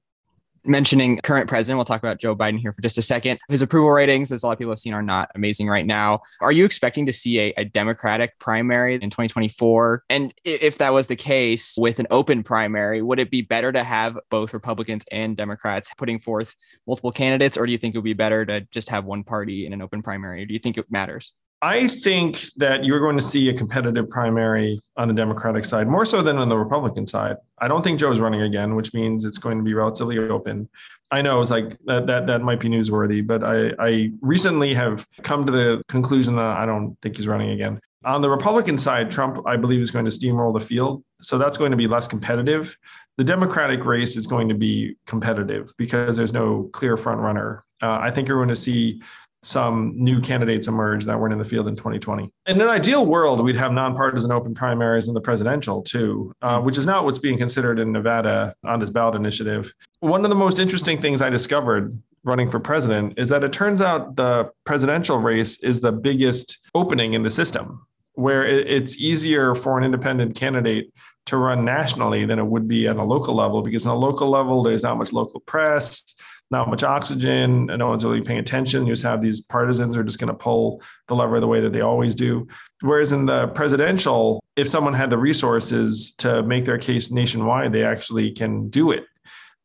mentioning 0.64 1.18
current 1.18 1.49
president, 1.49 1.78
we'll 1.78 1.85
talk 1.85 2.02
about 2.02 2.18
Joe 2.18 2.37
Biden 2.37 2.59
here 2.59 2.73
for 2.73 2.82
just 2.82 2.99
a 2.99 3.02
second. 3.02 3.38
His 3.49 3.62
approval 3.62 3.90
ratings, 3.90 4.32
as 4.32 4.42
a 4.42 4.47
lot 4.47 4.52
of 4.52 4.59
people 4.59 4.73
have 4.73 4.78
seen, 4.78 4.92
are 4.92 5.02
not 5.02 5.30
amazing 5.35 5.68
right 5.68 5.87
now. 5.87 6.20
Are 6.40 6.52
you 6.52 6.64
expecting 6.64 7.06
to 7.06 7.12
see 7.12 7.40
a, 7.40 7.54
a 7.56 7.64
Democratic 7.64 8.38
primary 8.38 8.94
in 8.94 9.11
2024? 9.11 10.04
And 10.11 10.35
if 10.44 10.78
that 10.78 10.92
was 10.92 11.06
the 11.06 11.16
case 11.16 11.76
with 11.78 11.99
an 11.99 12.06
open 12.11 12.42
primary, 12.42 13.02
would 13.02 13.18
it 13.18 13.30
be 13.30 13.42
better 13.42 13.73
to 13.73 13.82
have 13.82 14.18
both 14.30 14.52
Republicans 14.52 15.04
and 15.11 15.37
Democrats 15.37 15.90
putting 15.97 16.18
forth 16.18 16.54
multiple 16.87 17.12
candidates, 17.12 17.56
or 17.56 17.66
do 17.66 17.73
you 17.73 17.78
think 17.78 17.94
it 17.94 17.99
would 17.99 18.04
be 18.04 18.12
better 18.12 18.44
to 18.47 18.61
just 18.70 18.88
have 18.88 19.04
one 19.04 19.25
party 19.25 19.66
in 19.66 19.73
an 19.73 19.82
open 19.82 20.02
primary? 20.02 20.42
Or 20.42 20.47
do 20.47 20.52
you 20.52 20.61
think 20.61 20.78
it 20.78 20.90
matters? 20.90 21.32
I 21.62 21.88
think 21.88 22.47
that 22.57 22.85
you're 22.85 23.00
going 23.00 23.19
to 23.19 23.23
see 23.23 23.50
a 23.50 23.55
competitive 23.55 24.09
primary 24.09 24.81
on 24.97 25.09
the 25.09 25.14
Democratic 25.14 25.67
side, 25.67 25.88
more 25.88 26.07
so 26.07 26.23
than 26.23 26.38
on 26.38 26.49
the 26.49 26.57
Republican 26.57 27.07
side. 27.07 27.37
I 27.59 27.69
don't 27.69 27.83
think 27.83 28.00
Joe's 28.00 28.19
running 28.19 28.43
again, 28.43 28.76
which 28.76 28.95
means 28.95 29.26
it's 29.26 29.37
going 29.37 29.59
to 29.59 29.64
be 29.64 29.75
relatively 29.75 30.19
open. 30.19 30.71
I 31.11 31.21
know 31.21 31.40
it's 31.40 31.50
like 31.50 31.76
that 31.85 32.07
that 32.07 32.26
that 32.29 32.40
might 32.40 32.61
be 32.61 32.69
newsworthy, 32.69 33.26
but 33.26 33.45
I, 33.45 33.73
I 33.79 34.11
recently 34.23 34.73
have 34.73 35.07
come 35.23 35.45
to 35.45 35.52
the 35.52 35.83
conclusion 35.88 36.37
that 36.37 36.57
I 36.57 36.64
don't 36.64 36.97
think 37.02 37.17
he's 37.17 37.26
running 37.26 37.50
again. 37.50 37.79
On 38.07 38.23
the 38.23 38.31
Republican 38.31 38.79
side, 38.79 39.11
Trump, 39.11 39.47
I 39.47 39.57
believe, 39.57 39.83
is 39.83 39.90
going 39.90 40.07
to 40.07 40.11
steamroll 40.11 40.59
the 40.59 40.64
field. 40.64 41.05
So 41.21 41.37
that's 41.37 41.59
going 41.59 41.73
to 41.73 41.76
be 41.76 41.87
less 41.87 42.09
competitive. 42.09 42.75
The 43.19 43.25
Democratic 43.25 43.85
race 43.85 44.17
is 44.17 44.26
going 44.26 44.49
to 44.49 44.55
be 44.55 44.97
competitive 45.07 45.75
because 45.76 46.17
there's 46.17 46.33
no 46.33 46.71
clear 46.73 46.97
front 46.97 47.21
runner. 47.21 47.67
Uh, 47.83 47.99
I 48.00 48.11
think 48.11 48.29
you're 48.29 48.38
going 48.38 48.49
to 48.49 48.57
see 48.57 49.02
some 49.42 49.92
new 49.97 50.20
candidates 50.20 50.68
emerge 50.68 51.04
that 51.04 51.18
weren't 51.18 51.32
in 51.32 51.38
the 51.38 51.44
field 51.44 51.66
in 51.66 51.76
2020. 51.76 52.30
In 52.47 52.61
an 52.61 52.68
ideal 52.68 53.06
world, 53.06 53.42
we'd 53.42 53.56
have 53.56 53.73
nonpartisan 53.73 54.30
open 54.30 54.54
primaries 54.54 55.09
in 55.09 55.14
the 55.14 55.20
presidential 55.20 55.82
too, 55.82 56.32
uh, 56.42 56.61
which 56.61 56.76
is 56.76 56.87
not 56.87 57.04
what's 57.04 57.18
being 57.18 57.38
considered 57.38 57.78
in 57.78 57.90
Nevada 57.92 58.54
on 58.64 58.80
this 58.80 58.90
ballot 58.90 59.14
initiative. 59.14 59.73
One 60.00 60.25
of 60.25 60.28
the 60.28 60.37
most 60.37 60.59
interesting 60.59 60.99
things 60.99 61.23
I 61.23 61.30
discovered 61.30 61.99
running 62.25 62.49
for 62.49 62.61
president 62.61 63.18
is 63.18 63.30
that 63.30 63.42
it 63.42 63.52
turns 63.52 63.80
out 63.80 64.16
the 64.16 64.50
presidential 64.64 65.18
race 65.18 65.59
is 65.61 65.80
the 65.80 65.92
biggest 65.92 66.59
opening 66.75 67.14
in 67.14 67.23
the 67.23 67.30
system, 67.30 67.87
where 68.14 68.47
it's 68.47 68.99
easier 69.00 69.54
for 69.54 69.78
an 69.78 69.85
independent 69.85 70.37
candidate 70.37 70.92
to 71.26 71.38
run 71.38 71.64
nationally 71.64 72.26
than 72.26 72.38
it 72.38 72.44
would 72.44 72.68
be 72.68 72.87
at 72.87 72.97
a 72.97 73.02
local 73.02 73.35
level, 73.35 73.62
because 73.62 73.87
on 73.87 73.97
a 73.97 73.99
local 73.99 74.28
level, 74.28 74.62
there's 74.62 74.82
not 74.82 74.99
much 74.99 75.14
local 75.14 75.40
press 75.40 76.15
not 76.50 76.69
much 76.69 76.82
oxygen 76.82 77.71
and 77.71 77.78
no 77.78 77.89
one's 77.89 78.04
really 78.04 78.21
paying 78.21 78.41
attention. 78.41 78.84
You 78.84 78.93
just 78.93 79.04
have 79.04 79.21
these 79.21 79.41
partisans 79.41 79.95
who 79.95 80.00
are 80.00 80.04
just 80.04 80.19
going 80.19 80.28
to 80.28 80.34
pull 80.34 80.82
the 81.06 81.15
lever 81.15 81.39
the 81.39 81.47
way 81.47 81.60
that 81.60 81.73
they 81.73 81.80
always 81.80 82.15
do. 82.15 82.49
Whereas 82.80 83.13
in 83.13 83.26
the 83.26 83.49
presidential, 83.49 84.43
if 84.56 84.69
someone 84.69 84.95
had 84.95 85.10
the 85.10 85.19
resources 85.19 86.15
to 86.17 86.43
make 86.43 86.65
their 86.65 86.78
case 86.78 87.13
nationwide, 87.13 87.73
they 87.73 87.84
actually 87.84 88.32
can 88.32 88.69
do 88.69 88.91
it. 88.91 89.04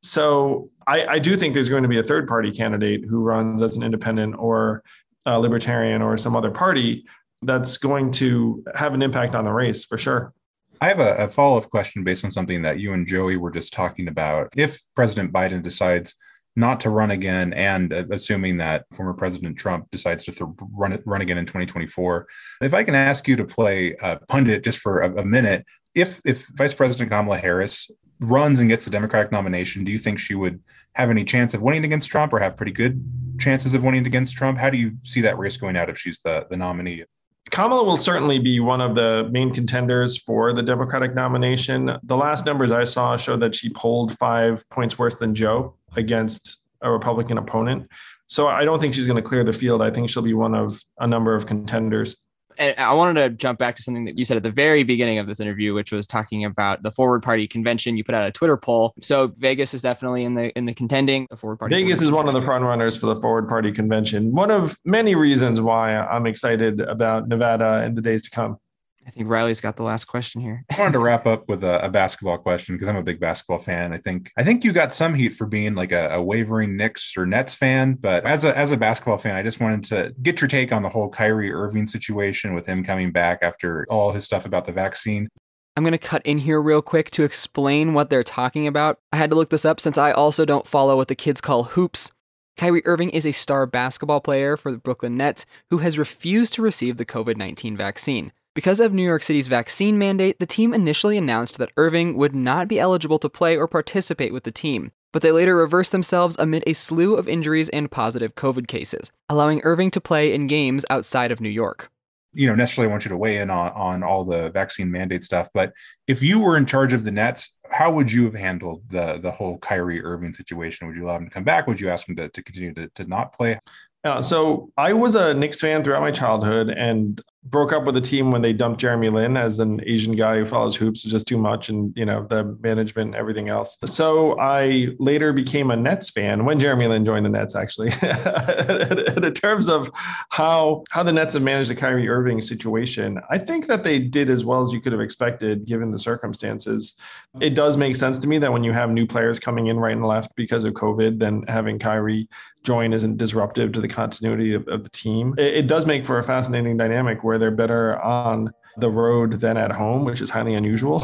So 0.03 0.69
I, 0.85 1.05
I 1.05 1.19
do 1.19 1.35
think 1.35 1.55
there's 1.55 1.69
going 1.69 1.83
to 1.83 1.89
be 1.89 1.97
a 1.97 2.03
third 2.03 2.27
party 2.27 2.51
candidate 2.51 3.05
who 3.09 3.21
runs 3.21 3.63
as 3.63 3.75
an 3.75 3.81
independent 3.81 4.35
or 4.37 4.83
a 5.25 5.39
libertarian 5.39 6.03
or 6.03 6.17
some 6.17 6.35
other 6.35 6.51
party 6.51 7.05
that's 7.41 7.77
going 7.77 8.11
to 8.11 8.63
have 8.75 8.93
an 8.93 9.01
impact 9.01 9.33
on 9.33 9.43
the 9.43 9.51
race 9.51 9.83
for 9.83 9.97
sure. 9.97 10.33
I 10.81 10.89
have 10.89 10.99
a, 10.99 11.15
a 11.15 11.27
follow 11.27 11.57
up 11.57 11.69
question 11.69 12.03
based 12.03 12.23
on 12.23 12.31
something 12.31 12.61
that 12.61 12.79
you 12.79 12.93
and 12.93 13.07
Joey 13.07 13.37
were 13.37 13.49
just 13.49 13.73
talking 13.73 14.07
about. 14.07 14.49
If 14.55 14.79
President 14.95 15.33
Biden 15.33 15.63
decides 15.63 16.13
not 16.55 16.79
to 16.81 16.89
run 16.89 17.11
again, 17.11 17.53
and 17.53 17.93
uh, 17.93 18.05
assuming 18.11 18.57
that 18.57 18.85
former 18.93 19.13
President 19.13 19.57
Trump 19.57 19.89
decides 19.91 20.23
to 20.25 20.31
th- 20.31 20.49
run 20.71 21.01
run 21.05 21.21
again 21.21 21.37
in 21.37 21.45
2024, 21.45 22.27
if 22.61 22.73
I 22.73 22.83
can 22.83 22.95
ask 22.95 23.27
you 23.27 23.35
to 23.35 23.45
play 23.45 23.95
uh, 23.97 24.17
pundit 24.27 24.63
just 24.63 24.79
for 24.79 25.01
a, 25.01 25.21
a 25.21 25.25
minute, 25.25 25.65
if 25.93 26.21
if 26.25 26.47
Vice 26.55 26.73
President 26.73 27.09
Kamala 27.09 27.37
Harris 27.37 27.89
runs 28.21 28.59
and 28.59 28.69
gets 28.69 28.85
the 28.85 28.91
Democratic 28.91 29.31
nomination, 29.31 29.83
do 29.83 29.91
you 29.91 29.97
think 29.97 30.19
she 30.19 30.35
would 30.35 30.61
have 30.95 31.09
any 31.09 31.25
chance 31.25 31.53
of 31.53 31.61
winning 31.61 31.83
against 31.83 32.09
Trump, 32.09 32.31
or 32.31 32.39
have 32.39 32.55
pretty 32.55 32.71
good 32.71 33.03
chances 33.39 33.73
of 33.73 33.83
winning 33.83 34.05
against 34.05 34.37
Trump? 34.37 34.57
How 34.57 34.69
do 34.69 34.77
you 34.77 34.97
see 35.03 35.21
that 35.21 35.37
race 35.37 35.57
going 35.57 35.75
out 35.75 35.89
if 35.89 35.97
she's 35.97 36.19
the 36.19 36.47
the 36.49 36.57
nominee? 36.57 37.03
Kamala 37.51 37.83
will 37.83 37.97
certainly 37.97 38.39
be 38.39 38.59
one 38.59 38.81
of 38.81 38.95
the 38.95 39.29
main 39.31 39.53
contenders 39.53 40.17
for 40.17 40.51
the 40.51 40.63
Democratic 40.63 41.13
nomination. 41.13 41.95
The 42.03 42.17
last 42.17 42.45
numbers 42.45 42.71
I 42.71 42.85
saw 42.85 43.17
show 43.17 43.37
that 43.37 43.53
she 43.53 43.69
polled 43.69 44.17
five 44.17 44.67
points 44.71 44.97
worse 44.97 45.15
than 45.15 45.35
Joe 45.35 45.75
against 45.95 46.57
a 46.81 46.91
Republican 46.91 47.37
opponent. 47.37 47.89
So 48.27 48.47
I 48.47 48.65
don't 48.65 48.79
think 48.79 48.93
she's 48.93 49.07
going 49.07 49.21
to 49.21 49.27
clear 49.27 49.43
the 49.43 49.53
field. 49.53 49.81
I 49.81 49.91
think 49.91 50.09
she'll 50.09 50.23
be 50.23 50.33
one 50.33 50.55
of 50.55 50.81
a 50.99 51.07
number 51.07 51.35
of 51.35 51.45
contenders. 51.45 52.23
And 52.57 52.77
I 52.79 52.93
wanted 52.93 53.21
to 53.21 53.29
jump 53.31 53.59
back 53.59 53.75
to 53.75 53.83
something 53.83 54.05
that 54.05 54.17
you 54.17 54.23
said 54.23 54.37
at 54.37 54.43
the 54.43 54.51
very 54.51 54.83
beginning 54.83 55.19
of 55.19 55.27
this 55.27 55.41
interview, 55.41 55.73
which 55.73 55.91
was 55.91 56.07
talking 56.07 56.45
about 56.45 56.83
the 56.83 56.91
Forward 56.91 57.21
Party 57.21 57.47
convention. 57.47 57.97
You 57.97 58.03
put 58.03 58.15
out 58.15 58.27
a 58.27 58.31
Twitter 58.31 58.55
poll, 58.55 58.93
so 59.01 59.33
Vegas 59.37 59.73
is 59.73 59.81
definitely 59.81 60.23
in 60.23 60.35
the 60.35 60.57
in 60.57 60.65
the 60.65 60.73
contending. 60.73 61.27
The 61.29 61.37
Forward 61.37 61.57
Party. 61.57 61.75
Vegas 61.75 62.01
is 62.01 62.11
one 62.11 62.27
of 62.27 62.33
the 62.33 62.41
front 62.41 62.63
runners 62.63 62.95
for 62.95 63.07
the 63.07 63.17
Forward 63.17 63.49
Party 63.49 63.71
convention. 63.71 64.31
One 64.31 64.51
of 64.51 64.79
many 64.85 65.15
reasons 65.15 65.59
why 65.59 65.97
I'm 65.97 66.25
excited 66.25 66.79
about 66.79 67.27
Nevada 67.27 67.83
in 67.83 67.93
the 67.93 68.01
days 68.01 68.23
to 68.23 68.29
come. 68.29 68.57
I 69.05 69.11
think 69.11 69.29
Riley's 69.29 69.61
got 69.61 69.75
the 69.75 69.83
last 69.83 70.05
question 70.05 70.41
here. 70.41 70.63
I 70.71 70.79
wanted 70.79 70.93
to 70.93 70.99
wrap 71.05 71.27
up 71.27 71.47
with 71.47 71.63
a, 71.63 71.85
a 71.85 71.89
basketball 71.89 72.37
question 72.37 72.75
because 72.75 72.87
I'm 72.87 72.95
a 72.95 73.03
big 73.03 73.19
basketball 73.19 73.59
fan. 73.59 73.93
I 73.93 73.97
think 73.97 74.31
I 74.37 74.43
think 74.43 74.63
you 74.63 74.73
got 74.73 74.93
some 74.93 75.13
heat 75.13 75.29
for 75.29 75.45
being 75.45 75.75
like 75.75 75.91
a, 75.91 76.09
a, 76.11 76.23
wavering 76.23 76.75
Knicks 76.75 77.15
or 77.15 77.25
Nets 77.25 77.53
fan, 77.53 77.93
but 77.93 78.25
as 78.25 78.43
a 78.43 78.57
as 78.57 78.71
a 78.71 78.77
basketball 78.77 79.17
fan, 79.17 79.35
I 79.35 79.43
just 79.43 79.59
wanted 79.59 79.83
to 79.85 80.13
get 80.21 80.41
your 80.41 80.47
take 80.47 80.71
on 80.71 80.81
the 80.81 80.89
whole 80.89 81.09
Kyrie 81.09 81.51
Irving 81.51 81.85
situation 81.85 82.53
with 82.53 82.65
him 82.65 82.83
coming 82.83 83.11
back 83.11 83.39
after 83.41 83.85
all 83.89 84.11
his 84.11 84.25
stuff 84.25 84.45
about 84.45 84.65
the 84.65 84.71
vaccine. 84.71 85.29
I'm 85.77 85.83
going 85.83 85.91
to 85.91 85.97
cut 85.97 86.25
in 86.25 86.37
here 86.37 86.61
real 86.61 86.81
quick 86.81 87.11
to 87.11 87.23
explain 87.23 87.93
what 87.93 88.09
they're 88.09 88.23
talking 88.23 88.65
about. 88.65 88.97
I 89.11 89.17
had 89.17 89.29
to 89.31 89.35
look 89.35 89.49
this 89.49 89.65
up 89.65 89.81
since 89.81 89.97
I 89.97 90.11
also 90.11 90.45
don't 90.45 90.65
follow 90.65 90.95
what 90.95 91.09
the 91.09 91.15
kids 91.15 91.41
call 91.41 91.63
hoops. 91.63 92.11
Kyrie 92.55 92.85
Irving 92.85 93.09
is 93.09 93.25
a 93.25 93.33
star 93.33 93.65
basketball 93.65 94.21
player 94.21 94.55
for 94.55 94.71
the 94.71 94.77
Brooklyn 94.77 95.17
Nets 95.17 95.45
who 95.69 95.79
has 95.79 95.99
refused 95.99 96.53
to 96.53 96.61
receive 96.61 96.95
the 96.95 97.05
COVID 97.05 97.35
19 97.35 97.75
vaccine. 97.75 98.31
Because 98.55 98.79
of 98.79 98.93
New 98.93 99.03
York 99.03 99.21
City's 99.21 99.49
vaccine 99.49 99.97
mandate, 99.97 100.39
the 100.39 100.45
team 100.45 100.73
initially 100.73 101.17
announced 101.17 101.57
that 101.57 101.73
Irving 101.75 102.15
would 102.15 102.33
not 102.33 102.69
be 102.69 102.79
eligible 102.79 103.19
to 103.19 103.27
play 103.27 103.57
or 103.57 103.67
participate 103.67 104.31
with 104.31 104.45
the 104.45 104.51
team, 104.51 104.93
but 105.11 105.21
they 105.21 105.33
later 105.33 105.57
reversed 105.57 105.91
themselves 105.91 106.37
amid 106.39 106.63
a 106.65 106.71
slew 106.71 107.17
of 107.17 107.27
injuries 107.27 107.67
and 107.67 107.91
positive 107.91 108.35
COVID 108.35 108.67
cases, 108.67 109.11
allowing 109.27 109.59
Irving 109.65 109.91
to 109.91 109.99
play 109.99 110.33
in 110.33 110.47
games 110.47 110.85
outside 110.89 111.33
of 111.33 111.41
New 111.41 111.49
York. 111.49 111.91
You 112.31 112.47
know, 112.47 112.55
necessarily 112.55 112.89
I 112.89 112.91
want 112.91 113.03
you 113.03 113.09
to 113.09 113.17
weigh 113.17 113.39
in 113.39 113.49
on, 113.49 113.73
on 113.73 114.03
all 114.03 114.23
the 114.23 114.49
vaccine 114.51 114.89
mandate 114.89 115.23
stuff, 115.23 115.49
but 115.53 115.73
if 116.07 116.23
you 116.23 116.39
were 116.39 116.55
in 116.55 116.65
charge 116.65 116.93
of 116.93 117.03
the 117.03 117.11
Nets, 117.11 117.51
how 117.69 117.91
would 117.91 118.09
you 118.09 118.23
have 118.23 118.35
handled 118.35 118.83
the 118.89 119.17
the 119.17 119.31
whole 119.31 119.57
Kyrie 119.57 120.01
Irving 120.01 120.31
situation? 120.31 120.87
Would 120.87 120.95
you 120.95 121.03
allow 121.03 121.17
him 121.17 121.25
to 121.25 121.31
come 121.31 121.43
back? 121.43 121.67
Would 121.67 121.81
you 121.81 121.89
ask 121.89 122.07
him 122.07 122.15
to, 122.15 122.29
to 122.29 122.41
continue 122.41 122.73
to, 122.75 122.87
to 122.87 123.05
not 123.05 123.33
play? 123.33 123.59
Yeah, 124.05 124.21
so 124.21 124.71
I 124.77 124.93
was 124.93 125.15
a 125.15 125.33
Knicks 125.33 125.59
fan 125.59 125.83
throughout 125.83 126.01
my 126.01 126.11
childhood, 126.11 126.69
and 126.69 127.19
broke 127.45 127.71
up 127.71 127.85
with 127.85 127.95
the 127.95 128.01
team 128.01 128.31
when 128.31 128.41
they 128.41 128.53
dumped 128.53 128.81
Jeremy 128.81 129.09
Lin 129.09 129.37
as 129.37 129.59
an 129.59 129.81
Asian 129.85 130.15
guy 130.15 130.37
who 130.37 130.45
follows 130.45 130.75
hoops 130.75 131.03
was 131.03 131.11
just 131.11 131.27
too 131.27 131.37
much 131.37 131.69
and 131.69 131.95
you 131.95 132.05
know 132.05 132.25
the 132.25 132.43
management 132.61 133.09
and 133.09 133.15
everything 133.15 133.49
else. 133.49 133.77
So 133.85 134.39
I 134.39 134.89
later 134.99 135.31
became 135.31 135.71
a 135.71 135.75
Nets 135.75 136.09
fan 136.09 136.45
when 136.45 136.59
Jeremy 136.59 136.87
Lin 136.87 137.05
joined 137.05 137.25
the 137.25 137.29
Nets 137.29 137.55
actually. 137.55 137.91
in 139.25 139.33
terms 139.33 139.69
of 139.69 139.91
how 140.29 140.83
how 140.89 141.03
the 141.03 141.11
Nets 141.11 141.35
have 141.35 141.43
managed 141.43 141.69
the 141.69 141.75
Kyrie 141.75 142.09
Irving 142.09 142.41
situation, 142.41 143.19
I 143.29 143.37
think 143.37 143.67
that 143.67 143.83
they 143.83 143.99
did 143.99 144.29
as 144.29 144.43
well 144.43 144.61
as 144.61 144.71
you 144.71 144.81
could 144.81 144.91
have 144.91 145.01
expected 145.01 145.65
given 145.65 145.91
the 145.91 145.99
circumstances. 145.99 146.99
It 147.39 147.53
does 147.53 147.77
make 147.77 147.95
sense 147.95 148.17
to 148.19 148.27
me 148.27 148.37
that 148.39 148.51
when 148.51 148.63
you 148.63 148.73
have 148.73 148.89
new 148.89 149.05
players 149.05 149.39
coming 149.39 149.67
in 149.67 149.77
right 149.77 149.95
and 149.95 150.05
left 150.05 150.35
because 150.35 150.63
of 150.63 150.73
COVID, 150.73 151.19
then 151.19 151.43
having 151.47 151.77
Kyrie 151.79 152.27
join 152.65 152.91
isn't 152.91 153.17
disruptive 153.17 153.71
to 153.73 153.81
the 153.81 153.87
continuity 153.87 154.53
of, 154.53 154.67
of 154.67 154.83
the 154.83 154.89
team. 154.89 155.35
It, 155.37 155.53
it 155.53 155.67
does 155.67 155.85
make 155.85 156.03
for 156.03 156.17
a 156.17 156.23
fascinating 156.23 156.75
dynamic 156.75 157.23
where 157.23 157.34
they're 157.37 157.51
better 157.51 158.01
on 158.01 158.53
the 158.77 158.89
road 158.89 159.39
than 159.39 159.57
at 159.57 159.71
home, 159.71 160.03
which 160.05 160.21
is 160.21 160.29
highly 160.29 160.53
unusual. 160.53 161.01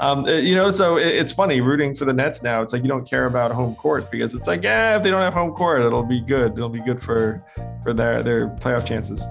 um, 0.00 0.26
you 0.26 0.54
know, 0.54 0.70
so 0.70 0.96
it, 0.96 1.06
it's 1.06 1.32
funny 1.32 1.60
rooting 1.60 1.94
for 1.94 2.04
the 2.04 2.12
Nets 2.12 2.42
now. 2.42 2.62
It's 2.62 2.72
like 2.72 2.82
you 2.82 2.88
don't 2.88 3.08
care 3.08 3.26
about 3.26 3.52
home 3.52 3.74
court 3.76 4.10
because 4.10 4.34
it's 4.34 4.48
like, 4.48 4.62
yeah, 4.62 4.96
if 4.96 5.02
they 5.02 5.10
don't 5.10 5.20
have 5.20 5.34
home 5.34 5.52
court, 5.52 5.82
it'll 5.82 6.02
be 6.02 6.20
good. 6.20 6.52
It'll 6.52 6.68
be 6.68 6.82
good 6.82 7.00
for 7.00 7.42
for 7.82 7.92
their 7.92 8.22
their 8.22 8.48
playoff 8.48 8.86
chances. 8.86 9.24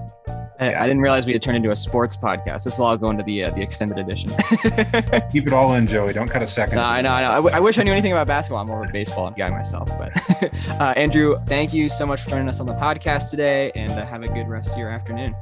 I, 0.62 0.82
I 0.82 0.86
didn't 0.86 1.00
realize 1.02 1.26
we 1.26 1.32
had 1.32 1.42
turned 1.42 1.56
into 1.56 1.70
a 1.70 1.76
sports 1.76 2.16
podcast. 2.16 2.64
This 2.64 2.78
will 2.78 2.86
all 2.86 2.96
go 2.96 3.10
into 3.10 3.22
the 3.22 3.44
uh, 3.44 3.50
the 3.50 3.62
extended 3.62 3.98
edition. 3.98 4.30
Keep 5.32 5.46
it 5.46 5.52
all 5.52 5.74
in, 5.74 5.86
Joey. 5.86 6.12
Don't 6.12 6.28
cut 6.28 6.42
a 6.42 6.46
second. 6.46 6.76
No, 6.76 6.82
I 6.82 7.00
know, 7.00 7.10
I 7.10 7.22
know. 7.22 7.30
I, 7.30 7.34
w- 7.36 7.54
I 7.56 7.60
wish 7.60 7.78
I 7.78 7.82
knew 7.82 7.92
anything 7.92 8.12
about 8.12 8.26
basketball. 8.26 8.60
I'm 8.60 8.68
more 8.68 8.82
of 8.84 8.90
a 8.90 8.92
baseball 8.92 9.30
guy 9.30 9.50
myself. 9.50 9.88
But 9.98 10.12
uh, 10.80 10.94
Andrew, 10.96 11.36
thank 11.46 11.72
you 11.72 11.88
so 11.88 12.06
much 12.06 12.22
for 12.22 12.30
joining 12.30 12.48
us 12.48 12.60
on 12.60 12.66
the 12.66 12.74
podcast 12.74 13.30
today, 13.30 13.72
and 13.74 13.90
uh, 13.92 14.06
have 14.06 14.22
a 14.22 14.28
good 14.28 14.48
rest 14.48 14.72
of 14.72 14.78
your 14.78 14.90
afternoon. 14.90 15.34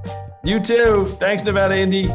You 0.42 0.60
too. 0.60 1.06
Thanks, 1.20 1.44
Nevada 1.44 1.76
Indy. 1.76 2.08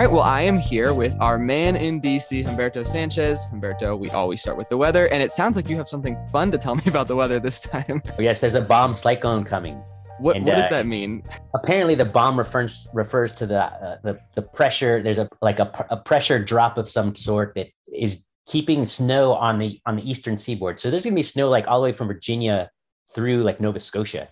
Right, 0.00 0.10
well, 0.10 0.22
I 0.22 0.40
am 0.40 0.56
here 0.56 0.94
with 0.94 1.14
our 1.20 1.38
man 1.38 1.76
in 1.76 2.00
DC, 2.00 2.42
Humberto 2.42 2.86
Sanchez. 2.86 3.46
Humberto, 3.52 3.98
we 3.98 4.08
always 4.10 4.40
start 4.40 4.56
with 4.56 4.70
the 4.70 4.76
weather, 4.78 5.08
and 5.08 5.22
it 5.22 5.30
sounds 5.30 5.56
like 5.56 5.68
you 5.68 5.76
have 5.76 5.88
something 5.88 6.18
fun 6.32 6.50
to 6.52 6.56
tell 6.56 6.74
me 6.76 6.82
about 6.86 7.06
the 7.06 7.14
weather 7.14 7.38
this 7.38 7.60
time. 7.60 8.02
Oh, 8.18 8.22
yes, 8.22 8.40
there's 8.40 8.54
a 8.54 8.62
bomb 8.62 8.94
cyclone 8.94 9.44
coming. 9.44 9.82
What, 10.18 10.36
And, 10.36 10.46
what 10.46 10.56
does 10.56 10.66
uh, 10.66 10.70
that 10.70 10.86
mean? 10.86 11.22
Apparently, 11.54 11.94
the 11.94 12.06
bomb 12.06 12.38
refers 12.38 12.88
refers 12.94 13.34
to 13.34 13.46
the 13.46 13.62
uh, 13.64 13.98
the, 14.02 14.18
the 14.34 14.42
pressure. 14.42 15.02
There's 15.02 15.18
a 15.18 15.28
like 15.42 15.58
a, 15.58 15.70
a 15.90 15.98
pressure 15.98 16.42
drop 16.42 16.78
of 16.78 16.90
some 16.90 17.14
sort 17.14 17.54
that 17.56 17.68
is 17.92 18.26
keeping 18.46 18.84
snow 18.86 19.32
on 19.34 19.58
the 19.58 19.80
on 19.86 19.96
the 19.96 20.10
eastern 20.10 20.36
seaboard. 20.36 20.78
So 20.78 20.90
there's 20.90 21.04
gonna 21.04 21.16
be 21.16 21.22
snow 21.22 21.48
like 21.48 21.68
all 21.68 21.80
the 21.80 21.84
way 21.84 21.92
from 21.92 22.06
Virginia 22.06 22.70
through 23.14 23.42
like 23.44 23.60
Nova 23.60 23.80
Scotia, 23.80 24.28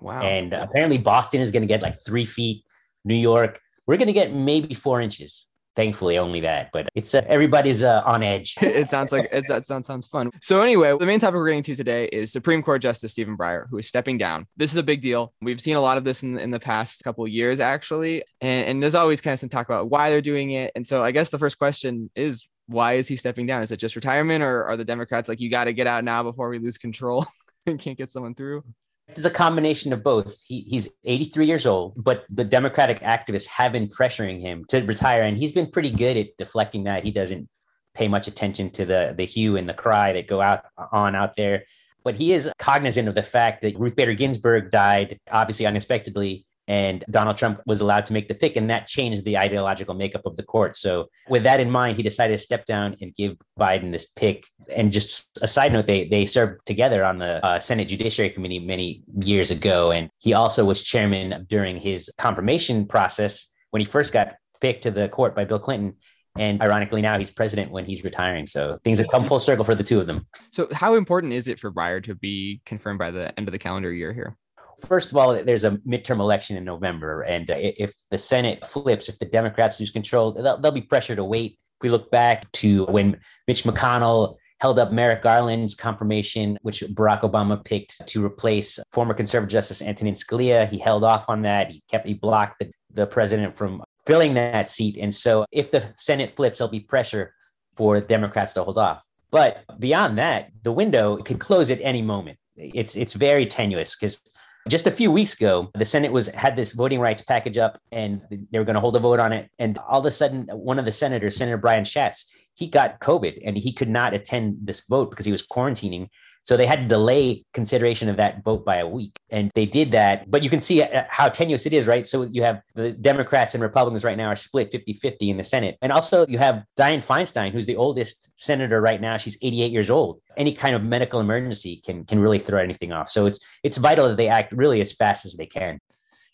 Wow. 0.00 0.22
and 0.22 0.54
uh, 0.54 0.66
apparently 0.68 0.98
Boston 0.98 1.40
is 1.40 1.50
gonna 1.50 1.66
get 1.66 1.82
like 1.82 1.94
three 2.04 2.24
feet. 2.24 2.64
New 3.04 3.16
York, 3.16 3.60
we're 3.86 3.96
gonna 3.96 4.12
get 4.12 4.32
maybe 4.32 4.74
four 4.74 5.00
inches. 5.00 5.46
Thankfully, 5.74 6.18
only 6.18 6.40
that. 6.40 6.68
But 6.70 6.88
it's 6.94 7.14
uh, 7.14 7.22
everybody's 7.26 7.82
uh, 7.82 8.02
on 8.04 8.22
edge. 8.22 8.56
it 8.60 8.88
sounds 8.88 9.10
like 9.10 9.28
it, 9.32 9.46
that 9.48 9.64
sounds, 9.64 9.86
sounds 9.86 10.06
fun. 10.06 10.30
So 10.42 10.60
anyway, 10.60 10.94
the 10.98 11.06
main 11.06 11.18
topic 11.18 11.36
we're 11.36 11.48
getting 11.48 11.62
to 11.62 11.74
today 11.74 12.06
is 12.06 12.30
Supreme 12.30 12.62
Court 12.62 12.82
Justice 12.82 13.12
Stephen 13.12 13.38
Breyer, 13.38 13.66
who 13.70 13.78
is 13.78 13.88
stepping 13.88 14.18
down. 14.18 14.46
This 14.56 14.70
is 14.70 14.76
a 14.76 14.82
big 14.82 15.00
deal. 15.00 15.32
We've 15.40 15.60
seen 15.60 15.76
a 15.76 15.80
lot 15.80 15.96
of 15.96 16.04
this 16.04 16.22
in, 16.22 16.38
in 16.38 16.50
the 16.50 16.60
past 16.60 17.02
couple 17.04 17.26
years, 17.26 17.58
actually, 17.58 18.22
and, 18.42 18.66
and 18.66 18.82
there's 18.82 18.94
always 18.94 19.22
kind 19.22 19.32
of 19.32 19.40
some 19.40 19.48
talk 19.48 19.66
about 19.66 19.88
why 19.88 20.10
they're 20.10 20.20
doing 20.20 20.50
it. 20.50 20.72
And 20.74 20.86
so 20.86 21.02
I 21.02 21.10
guess 21.10 21.30
the 21.30 21.38
first 21.38 21.58
question 21.58 22.10
is, 22.14 22.46
why 22.66 22.94
is 22.94 23.08
he 23.08 23.16
stepping 23.16 23.46
down? 23.46 23.62
Is 23.62 23.72
it 23.72 23.78
just 23.78 23.96
retirement, 23.96 24.44
or 24.44 24.64
are 24.64 24.76
the 24.76 24.84
Democrats 24.84 25.28
like, 25.28 25.40
you 25.40 25.48
got 25.48 25.64
to 25.64 25.72
get 25.72 25.86
out 25.86 26.04
now 26.04 26.22
before 26.22 26.50
we 26.50 26.58
lose 26.58 26.76
control 26.76 27.26
and 27.66 27.78
can't 27.78 27.96
get 27.96 28.10
someone 28.10 28.34
through? 28.34 28.62
It's 29.08 29.26
a 29.26 29.30
combination 29.30 29.92
of 29.92 30.02
both. 30.02 30.40
He, 30.46 30.60
he's 30.62 30.88
83 31.04 31.46
years 31.46 31.66
old, 31.66 31.94
but 31.96 32.24
the 32.30 32.44
Democratic 32.44 33.00
activists 33.00 33.46
have 33.48 33.72
been 33.72 33.88
pressuring 33.88 34.40
him 34.40 34.64
to 34.68 34.80
retire, 34.82 35.22
and 35.22 35.36
he's 35.36 35.52
been 35.52 35.70
pretty 35.70 35.90
good 35.90 36.16
at 36.16 36.36
deflecting 36.38 36.84
that. 36.84 37.04
He 37.04 37.10
doesn't 37.10 37.48
pay 37.94 38.08
much 38.08 38.26
attention 38.26 38.70
to 38.70 38.86
the 38.86 39.14
the 39.16 39.24
hue 39.24 39.56
and 39.56 39.68
the 39.68 39.74
cry 39.74 40.12
that 40.14 40.26
go 40.26 40.40
out 40.40 40.64
on 40.92 41.14
out 41.14 41.36
there. 41.36 41.64
But 42.04 42.16
he 42.16 42.32
is 42.32 42.50
cognizant 42.58 43.08
of 43.08 43.14
the 43.14 43.22
fact 43.22 43.62
that 43.62 43.78
Ruth 43.78 43.94
Bader 43.94 44.14
Ginsburg 44.14 44.70
died, 44.70 45.20
obviously 45.30 45.66
unexpectedly, 45.66 46.46
and 46.68 47.04
Donald 47.10 47.36
Trump 47.36 47.60
was 47.66 47.80
allowed 47.80 48.06
to 48.06 48.12
make 48.12 48.28
the 48.28 48.34
pick, 48.34 48.56
and 48.56 48.70
that 48.70 48.86
changed 48.86 49.24
the 49.24 49.36
ideological 49.36 49.94
makeup 49.94 50.22
of 50.24 50.36
the 50.36 50.42
court. 50.42 50.76
So, 50.76 51.08
with 51.28 51.42
that 51.42 51.60
in 51.60 51.70
mind, 51.70 51.96
he 51.96 52.02
decided 52.02 52.38
to 52.38 52.42
step 52.42 52.64
down 52.66 52.96
and 53.00 53.14
give 53.14 53.36
Biden 53.58 53.90
this 53.90 54.06
pick. 54.06 54.46
And 54.74 54.92
just 54.92 55.38
a 55.42 55.48
side 55.48 55.72
note, 55.72 55.86
they 55.86 56.08
they 56.08 56.26
served 56.26 56.64
together 56.66 57.04
on 57.04 57.18
the 57.18 57.44
uh, 57.44 57.58
Senate 57.58 57.88
Judiciary 57.88 58.30
Committee 58.30 58.60
many 58.60 59.02
years 59.20 59.50
ago, 59.50 59.90
and 59.90 60.08
he 60.18 60.34
also 60.34 60.64
was 60.64 60.82
chairman 60.82 61.46
during 61.48 61.78
his 61.78 62.10
confirmation 62.18 62.86
process 62.86 63.48
when 63.70 63.80
he 63.80 63.86
first 63.86 64.12
got 64.12 64.34
picked 64.60 64.84
to 64.84 64.90
the 64.90 65.08
court 65.08 65.34
by 65.34 65.44
Bill 65.44 65.58
Clinton. 65.58 65.96
And 66.38 66.62
ironically, 66.62 67.02
now 67.02 67.18
he's 67.18 67.30
president 67.30 67.70
when 67.70 67.84
he's 67.84 68.04
retiring. 68.04 68.46
So 68.46 68.78
things 68.84 68.98
have 69.00 69.08
come 69.08 69.24
full 69.24 69.38
circle 69.38 69.64
for 69.64 69.74
the 69.74 69.84
two 69.84 70.00
of 70.00 70.06
them. 70.06 70.26
So 70.52 70.66
how 70.72 70.94
important 70.94 71.34
is 71.34 71.46
it 71.46 71.58
for 71.58 71.70
Breyer 71.70 72.02
to 72.04 72.14
be 72.14 72.62
confirmed 72.64 72.98
by 72.98 73.10
the 73.10 73.38
end 73.38 73.48
of 73.48 73.52
the 73.52 73.58
calendar 73.58 73.92
year 73.92 74.14
here? 74.14 74.38
First 74.86 75.10
of 75.10 75.16
all, 75.16 75.42
there's 75.42 75.64
a 75.64 75.72
midterm 75.78 76.18
election 76.18 76.56
in 76.56 76.64
November, 76.64 77.22
and 77.22 77.50
uh, 77.50 77.56
if 77.56 77.94
the 78.10 78.18
Senate 78.18 78.66
flips, 78.66 79.08
if 79.08 79.18
the 79.18 79.26
Democrats 79.26 79.78
lose 79.78 79.90
control, 79.90 80.32
they'll, 80.32 80.58
they'll 80.58 80.72
be 80.72 80.82
pressure 80.82 81.16
to 81.16 81.24
wait. 81.24 81.58
If 81.78 81.84
we 81.84 81.90
look 81.90 82.10
back 82.10 82.50
to 82.52 82.84
when 82.86 83.18
Mitch 83.46 83.64
McConnell 83.64 84.36
held 84.60 84.78
up 84.78 84.92
Merrick 84.92 85.22
Garland's 85.22 85.74
confirmation, 85.74 86.58
which 86.62 86.80
Barack 86.80 87.22
Obama 87.22 87.64
picked 87.64 88.06
to 88.06 88.24
replace 88.24 88.78
former 88.92 89.14
conservative 89.14 89.50
Justice 89.50 89.82
Antonin 89.82 90.14
Scalia, 90.14 90.68
he 90.68 90.78
held 90.78 91.04
off 91.04 91.24
on 91.28 91.42
that. 91.42 91.72
He 91.72 91.82
kept 91.90 92.06
he 92.06 92.14
blocked 92.14 92.60
the, 92.60 92.70
the 92.92 93.06
president 93.06 93.56
from 93.56 93.82
filling 94.06 94.34
that 94.34 94.68
seat, 94.68 94.98
and 95.00 95.14
so 95.14 95.44
if 95.52 95.70
the 95.70 95.84
Senate 95.94 96.34
flips, 96.36 96.58
there'll 96.58 96.70
be 96.70 96.80
pressure 96.80 97.34
for 97.74 98.00
Democrats 98.00 98.52
to 98.54 98.64
hold 98.64 98.78
off. 98.78 99.02
But 99.30 99.64
beyond 99.78 100.18
that, 100.18 100.50
the 100.62 100.72
window 100.72 101.16
could 101.16 101.40
close 101.40 101.70
at 101.70 101.80
any 101.80 102.02
moment. 102.02 102.38
It's 102.56 102.96
it's 102.96 103.14
very 103.14 103.46
tenuous 103.46 103.96
because 103.96 104.20
just 104.68 104.86
a 104.86 104.90
few 104.90 105.10
weeks 105.10 105.34
ago, 105.34 105.70
the 105.74 105.84
Senate 105.84 106.12
was 106.12 106.28
had 106.28 106.56
this 106.56 106.72
voting 106.72 107.00
rights 107.00 107.22
package 107.22 107.58
up, 107.58 107.80
and 107.90 108.20
they 108.30 108.58
were 108.58 108.64
going 108.64 108.74
to 108.74 108.80
hold 108.80 108.96
a 108.96 109.00
vote 109.00 109.18
on 109.18 109.32
it. 109.32 109.50
And 109.58 109.78
all 109.78 110.00
of 110.00 110.06
a 110.06 110.10
sudden, 110.10 110.48
one 110.52 110.78
of 110.78 110.84
the 110.84 110.92
senators, 110.92 111.36
Senator 111.36 111.56
Brian 111.56 111.84
Schatz, 111.84 112.32
he 112.54 112.68
got 112.68 113.00
COVID, 113.00 113.38
and 113.44 113.56
he 113.56 113.72
could 113.72 113.88
not 113.88 114.14
attend 114.14 114.58
this 114.62 114.82
vote 114.88 115.10
because 115.10 115.26
he 115.26 115.32
was 115.32 115.46
quarantining. 115.46 116.08
So 116.44 116.56
they 116.56 116.66
had 116.66 116.80
to 116.80 116.88
delay 116.88 117.44
consideration 117.54 118.08
of 118.08 118.16
that 118.16 118.42
vote 118.42 118.64
by 118.64 118.76
a 118.76 118.88
week, 118.88 119.12
and 119.30 119.50
they 119.54 119.64
did 119.64 119.92
that. 119.92 120.30
But 120.30 120.42
you 120.42 120.50
can 120.50 120.60
see 120.60 120.82
uh, 120.82 121.04
how 121.08 121.28
tenuous 121.28 121.66
it 121.66 121.72
is, 121.72 121.86
right? 121.86 122.06
So 122.06 122.22
you 122.24 122.42
have 122.42 122.62
the 122.74 122.90
Democrats 122.92 123.54
and 123.54 123.62
Republicans 123.62 124.02
right 124.04 124.16
now 124.16 124.26
are 124.26 124.36
split 124.36 124.72
50-50 124.72 125.28
in 125.28 125.36
the 125.36 125.44
Senate, 125.44 125.78
and 125.82 125.92
also 125.92 126.26
you 126.26 126.38
have 126.38 126.64
Dianne 126.76 127.04
Feinstein, 127.04 127.52
who's 127.52 127.66
the 127.66 127.76
oldest 127.76 128.32
senator 128.36 128.80
right 128.80 129.00
now. 129.00 129.16
She's 129.16 129.38
88 129.40 129.70
years 129.70 129.90
old. 129.90 130.20
Any 130.36 130.52
kind 130.52 130.74
of 130.74 130.82
medical 130.82 131.20
emergency 131.20 131.80
can 131.84 132.04
can 132.04 132.18
really 132.18 132.38
throw 132.38 132.60
anything 132.60 132.92
off. 132.92 133.08
So 133.08 133.26
it's 133.26 133.38
it's 133.62 133.76
vital 133.76 134.08
that 134.08 134.16
they 134.16 134.28
act 134.28 134.52
really 134.52 134.80
as 134.80 134.92
fast 134.92 135.24
as 135.24 135.34
they 135.34 135.46
can. 135.46 135.78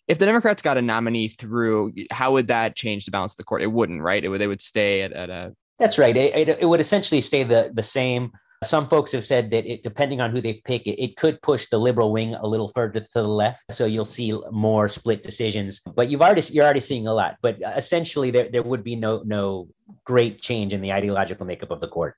If 0.09 0.19
the 0.19 0.25
Democrats 0.25 0.63
got 0.63 0.79
a 0.79 0.83
nominee 0.83 1.29
through, 1.29 1.93
how 2.11 2.33
would 2.33 2.47
that 2.47 2.75
change 2.75 3.05
the 3.05 3.11
balance 3.11 3.35
of 3.35 3.37
the 3.37 3.45
court? 3.45 3.61
It 3.61 3.71
wouldn't, 3.71 4.01
right? 4.01 4.25
It 4.25 4.29
would, 4.31 4.41
they 4.41 4.47
would 4.47 4.63
stay 4.63 5.03
at, 5.03 5.13
at 5.13 5.29
a 5.29 5.55
That's 5.79 5.99
right. 5.99 6.17
It, 6.17 6.49
it, 6.49 6.59
it 6.61 6.65
would 6.65 6.81
essentially 6.81 7.21
stay 7.21 7.45
the, 7.45 7.71
the 7.75 7.83
same. 7.83 8.33
Some 8.65 8.89
folks 8.89 9.13
have 9.13 9.25
said 9.25 9.51
that 9.53 9.67
it, 9.67 9.83
depending 9.85 10.21
on 10.21 10.33
who 10.33 10.41
they 10.41 10.55
pick, 10.65 10.87
it, 10.87 11.01
it 11.01 11.17
could 11.17 11.41
push 11.43 11.67
the 11.67 11.79
liberal 11.79 12.13
wing 12.13 12.35
a 12.35 12.47
little 12.47 12.69
further 12.69 12.99
to 12.99 13.09
the 13.15 13.23
left. 13.23 13.73
So 13.73 13.87
you'll 13.87 14.05
see 14.05 14.37
more 14.51 14.89
split 14.89 15.23
decisions. 15.23 15.81
But 15.81 16.09
you've 16.09 16.23
already 16.23 16.43
you're 16.53 16.65
already 16.65 16.81
seeing 16.81 17.07
a 17.07 17.15
lot. 17.15 17.37
But 17.41 17.59
essentially, 17.77 18.31
there, 18.31 18.49
there 18.51 18.63
would 18.63 18.83
be 18.83 18.97
no 18.97 19.23
no 19.25 19.69
great 20.05 20.41
change 20.41 20.73
in 20.73 20.81
the 20.81 20.93
ideological 20.93 21.47
makeup 21.47 21.71
of 21.71 21.81
the 21.81 21.89
court. 21.89 22.17